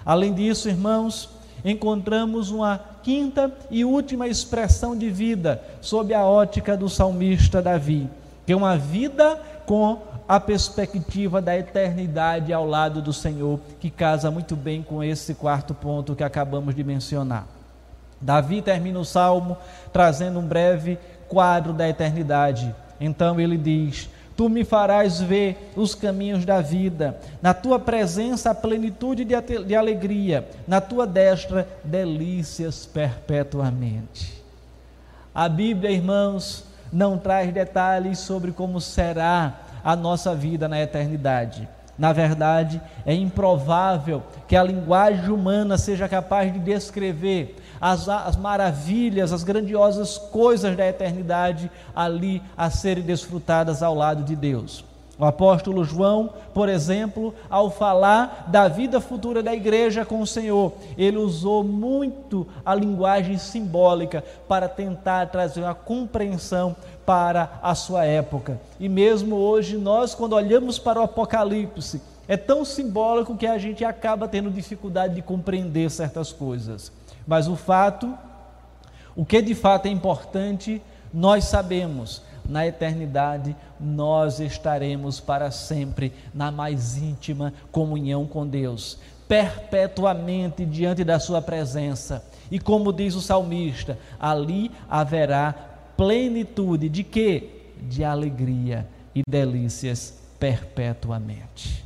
Além 0.05 0.33
disso, 0.33 0.69
irmãos, 0.69 1.29
encontramos 1.63 2.51
uma 2.51 2.79
quinta 3.01 3.51
e 3.71 3.83
última 3.83 4.27
expressão 4.27 4.95
de 4.95 5.09
vida 5.09 5.61
sob 5.81 6.13
a 6.13 6.23
ótica 6.23 6.77
do 6.77 6.87
salmista 6.87 7.61
Davi, 7.61 8.07
que 8.45 8.53
é 8.53 8.55
uma 8.55 8.77
vida 8.77 9.39
com 9.65 9.99
a 10.27 10.39
perspectiva 10.39 11.41
da 11.41 11.57
eternidade 11.57 12.51
ao 12.51 12.65
lado 12.65 13.01
do 13.01 13.13
Senhor, 13.13 13.59
que 13.79 13.89
casa 13.89 14.31
muito 14.31 14.55
bem 14.55 14.81
com 14.81 15.03
esse 15.03 15.33
quarto 15.35 15.73
ponto 15.73 16.15
que 16.15 16.23
acabamos 16.23 16.73
de 16.73 16.83
mencionar. 16.83 17.54
Davi 18.19 18.61
termina 18.61 18.99
o 18.99 19.05
salmo 19.05 19.57
trazendo 19.91 20.39
um 20.39 20.45
breve 20.45 20.97
quadro 21.27 21.73
da 21.73 21.87
eternidade. 21.87 22.73
Então 22.99 23.39
ele 23.39 23.57
diz: 23.57 24.09
Tu 24.35 24.49
me 24.49 24.63
farás 24.63 25.21
ver 25.21 25.71
os 25.75 25.95
caminhos 25.95 26.45
da 26.45 26.61
vida, 26.61 27.17
na 27.41 27.53
tua 27.53 27.79
presença 27.79 28.51
a 28.51 28.55
plenitude 28.55 29.23
de, 29.23 29.35
de 29.65 29.75
alegria, 29.75 30.47
na 30.67 30.81
tua 30.81 31.07
destra 31.07 31.67
delícias 31.83 32.85
perpetuamente. 32.85 34.43
A 35.33 35.47
Bíblia, 35.49 35.91
irmãos, 35.91 36.65
não 36.91 37.17
traz 37.17 37.53
detalhes 37.53 38.19
sobre 38.19 38.51
como 38.51 38.79
será 38.79 39.53
a 39.83 39.95
nossa 39.95 40.33
vida 40.33 40.67
na 40.67 40.81
eternidade. 40.81 41.67
Na 41.97 42.11
verdade, 42.11 42.81
é 43.05 43.13
improvável 43.13 44.21
que 44.47 44.55
a 44.55 44.63
linguagem 44.63 45.29
humana 45.29 45.77
seja 45.77 46.09
capaz 46.09 46.51
de 46.51 46.59
descrever 46.59 47.55
as, 47.79 48.07
as 48.07 48.35
maravilhas, 48.35 49.31
as 49.31 49.43
grandiosas 49.43 50.17
coisas 50.17 50.75
da 50.75 50.87
eternidade 50.87 51.69
ali 51.95 52.41
a 52.57 52.69
serem 52.69 53.03
desfrutadas 53.03 53.81
ao 53.83 53.95
lado 53.95 54.23
de 54.23 54.35
Deus. 54.35 54.83
O 55.17 55.23
apóstolo 55.23 55.85
João, 55.85 56.29
por 56.53 56.67
exemplo, 56.67 57.33
ao 57.49 57.71
falar 57.71 58.45
da 58.47 58.67
vida 58.67 58.99
futura 58.99 59.41
da 59.41 59.53
igreja 59.53 60.03
com 60.03 60.19
o 60.19 60.27
Senhor, 60.27 60.73
ele 60.97 61.17
usou 61.17 61.63
muito 61.63 62.45
a 62.65 62.75
linguagem 62.75 63.37
simbólica 63.37 64.21
para 64.45 64.67
tentar 64.67 65.27
trazer 65.27 65.61
uma 65.61 65.73
compreensão 65.73 66.75
para 67.05 67.59
a 67.63 67.73
sua 67.73 68.03
época. 68.03 68.59
E 68.77 68.89
mesmo 68.89 69.37
hoje, 69.37 69.77
nós, 69.77 70.13
quando 70.13 70.33
olhamos 70.33 70.77
para 70.77 70.99
o 70.99 71.03
Apocalipse, 71.03 72.01
é 72.27 72.35
tão 72.35 72.65
simbólico 72.65 73.37
que 73.37 73.47
a 73.47 73.57
gente 73.57 73.85
acaba 73.85 74.27
tendo 74.27 74.49
dificuldade 74.49 75.15
de 75.15 75.21
compreender 75.21 75.89
certas 75.91 76.33
coisas. 76.33 76.91
Mas 77.25 77.47
o 77.47 77.55
fato, 77.55 78.17
o 79.15 79.25
que 79.25 79.41
de 79.41 79.55
fato 79.55 79.87
é 79.87 79.89
importante, 79.89 80.81
nós 81.13 81.45
sabemos. 81.45 82.21
Na 82.47 82.67
eternidade, 82.67 83.55
nós 83.79 84.39
estaremos 84.39 85.19
para 85.19 85.49
sempre 85.49 86.13
na 86.31 86.51
mais 86.51 86.95
íntima 86.95 87.51
comunhão 87.71 88.27
com 88.27 88.45
Deus, 88.45 88.99
perpetuamente 89.27 90.63
diante 90.63 91.03
da 91.03 91.19
Sua 91.19 91.41
presença. 91.41 92.23
E 92.51 92.59
como 92.59 92.93
diz 92.93 93.15
o 93.15 93.21
salmista, 93.21 93.97
ali 94.19 94.69
haverá 94.87 95.55
plenitude 95.97 96.87
de 96.87 97.03
quê? 97.03 97.49
De 97.81 98.03
alegria 98.03 98.87
e 99.15 99.23
delícias 99.27 100.19
perpetuamente. 100.39 101.83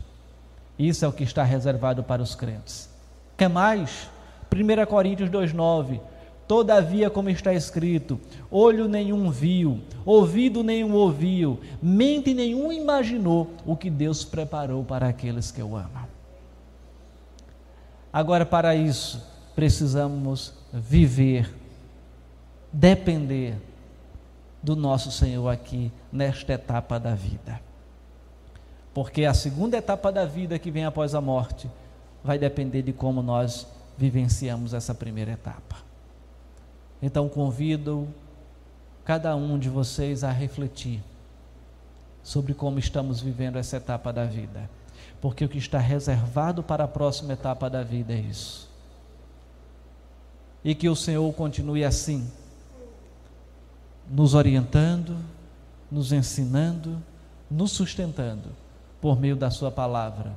Isso 0.78 1.06
é 1.06 1.08
o 1.08 1.14
que 1.14 1.24
está 1.24 1.44
reservado 1.44 2.04
para 2.04 2.22
os 2.22 2.36
crentes. 2.36 2.90
Quer 3.38 3.50
mais? 3.50 4.10
1 4.54 4.86
Coríntios 4.88 5.30
2,9: 5.30 6.00
Todavia, 6.48 7.10
como 7.10 7.30
está 7.30 7.54
escrito, 7.54 8.20
olho 8.50 8.88
nenhum 8.88 9.30
viu, 9.30 9.82
ouvido 10.04 10.64
nenhum 10.64 10.94
ouviu, 10.94 11.60
mente 11.82 12.34
nenhum 12.34 12.72
imaginou 12.72 13.52
o 13.66 13.76
que 13.76 13.90
Deus 13.90 14.26
preparou 14.26 14.84
para 14.84 15.08
aqueles 15.08 15.52
que 15.52 15.62
o 15.62 15.76
amam. 15.76 16.08
Agora, 18.12 18.46
para 18.46 18.76
isso, 18.76 19.24
precisamos 19.56 20.54
viver, 20.74 21.54
depender 22.74 23.56
do 24.62 24.76
nosso 24.76 25.12
Senhor 25.12 25.48
aqui 25.48 25.92
nesta 26.12 26.54
etapa 26.54 27.00
da 27.00 27.14
vida. 27.14 27.62
Porque 28.94 29.26
a 29.26 29.34
segunda 29.34 29.78
etapa 29.78 30.12
da 30.12 30.26
vida 30.26 30.58
que 30.58 30.72
vem 30.72 30.86
após 30.86 31.14
a 31.14 31.22
morte 31.22 31.70
vai 32.24 32.40
depender 32.40 32.82
de 32.82 32.92
como 32.92 33.22
nós 33.22 33.68
vivenciamos 34.00 34.74
essa 34.74 34.96
primeira 34.96 35.34
etapa. 35.34 35.76
Então 37.02 37.28
convido 37.28 38.08
cada 39.04 39.36
um 39.36 39.60
de 39.60 39.70
vocês 39.70 40.24
a 40.24 40.32
refletir 40.32 41.04
sobre 42.24 42.54
como 42.54 42.80
estamos 42.80 43.20
vivendo 43.20 43.58
essa 43.58 43.76
etapa 43.76 44.14
da 44.14 44.24
vida, 44.24 44.70
porque 45.20 45.44
o 45.44 45.50
que 45.50 45.58
está 45.58 45.80
reservado 45.80 46.64
para 46.64 46.86
a 46.86 46.88
próxima 46.88 47.34
etapa 47.34 47.70
da 47.70 47.84
vida 47.84 48.14
é 48.14 48.20
isso. 48.20 48.70
E 50.64 50.74
que 50.74 50.88
o 50.88 50.96
Senhor 50.96 51.32
continue 51.34 51.84
assim, 51.84 52.30
nos 54.10 54.34
orientando, 54.34 55.18
nos 55.92 56.14
ensinando, 56.14 57.02
nos 57.52 57.72
sustentando 57.72 58.50
por 59.02 59.20
meio 59.20 59.36
da 59.36 59.52
Sua 59.52 59.72
palavra, 59.72 60.34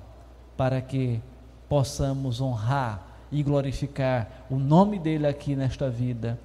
para 0.57 0.81
que 0.81 1.21
possamos 1.69 2.41
honrar 2.41 3.12
e 3.33 3.43
glorificar 3.43 4.45
o 4.51 4.57
nome 4.57 4.99
dele 4.99 5.27
aqui 5.27 5.57
nesta 5.57 5.91
vida 5.91 6.39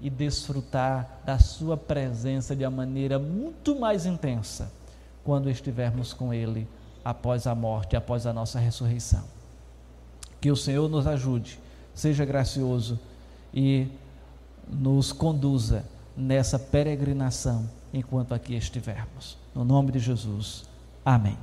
e 0.00 0.08
desfrutar 0.08 1.20
da 1.24 1.38
sua 1.38 1.76
presença 1.76 2.56
de 2.56 2.64
uma 2.64 2.70
maneira 2.70 3.18
muito 3.18 3.78
mais 3.78 4.06
intensa 4.06 4.72
quando 5.22 5.50
estivermos 5.50 6.14
com 6.14 6.32
ele 6.32 6.66
após 7.04 7.46
a 7.46 7.54
morte, 7.54 7.94
após 7.94 8.26
a 8.26 8.32
nossa 8.32 8.58
ressurreição. 8.58 9.24
Que 10.40 10.50
o 10.50 10.56
Senhor 10.56 10.88
nos 10.88 11.06
ajude, 11.06 11.60
seja 11.94 12.24
gracioso 12.24 12.98
e 13.52 13.88
nos 14.66 15.12
conduza 15.12 15.84
nessa 16.16 16.58
peregrinação 16.58 17.68
enquanto 17.92 18.32
aqui 18.32 18.54
estivermos. 18.54 19.36
No 19.54 19.64
nome 19.64 19.92
de 19.92 19.98
Jesus. 19.98 20.64
Amém. 21.04 21.36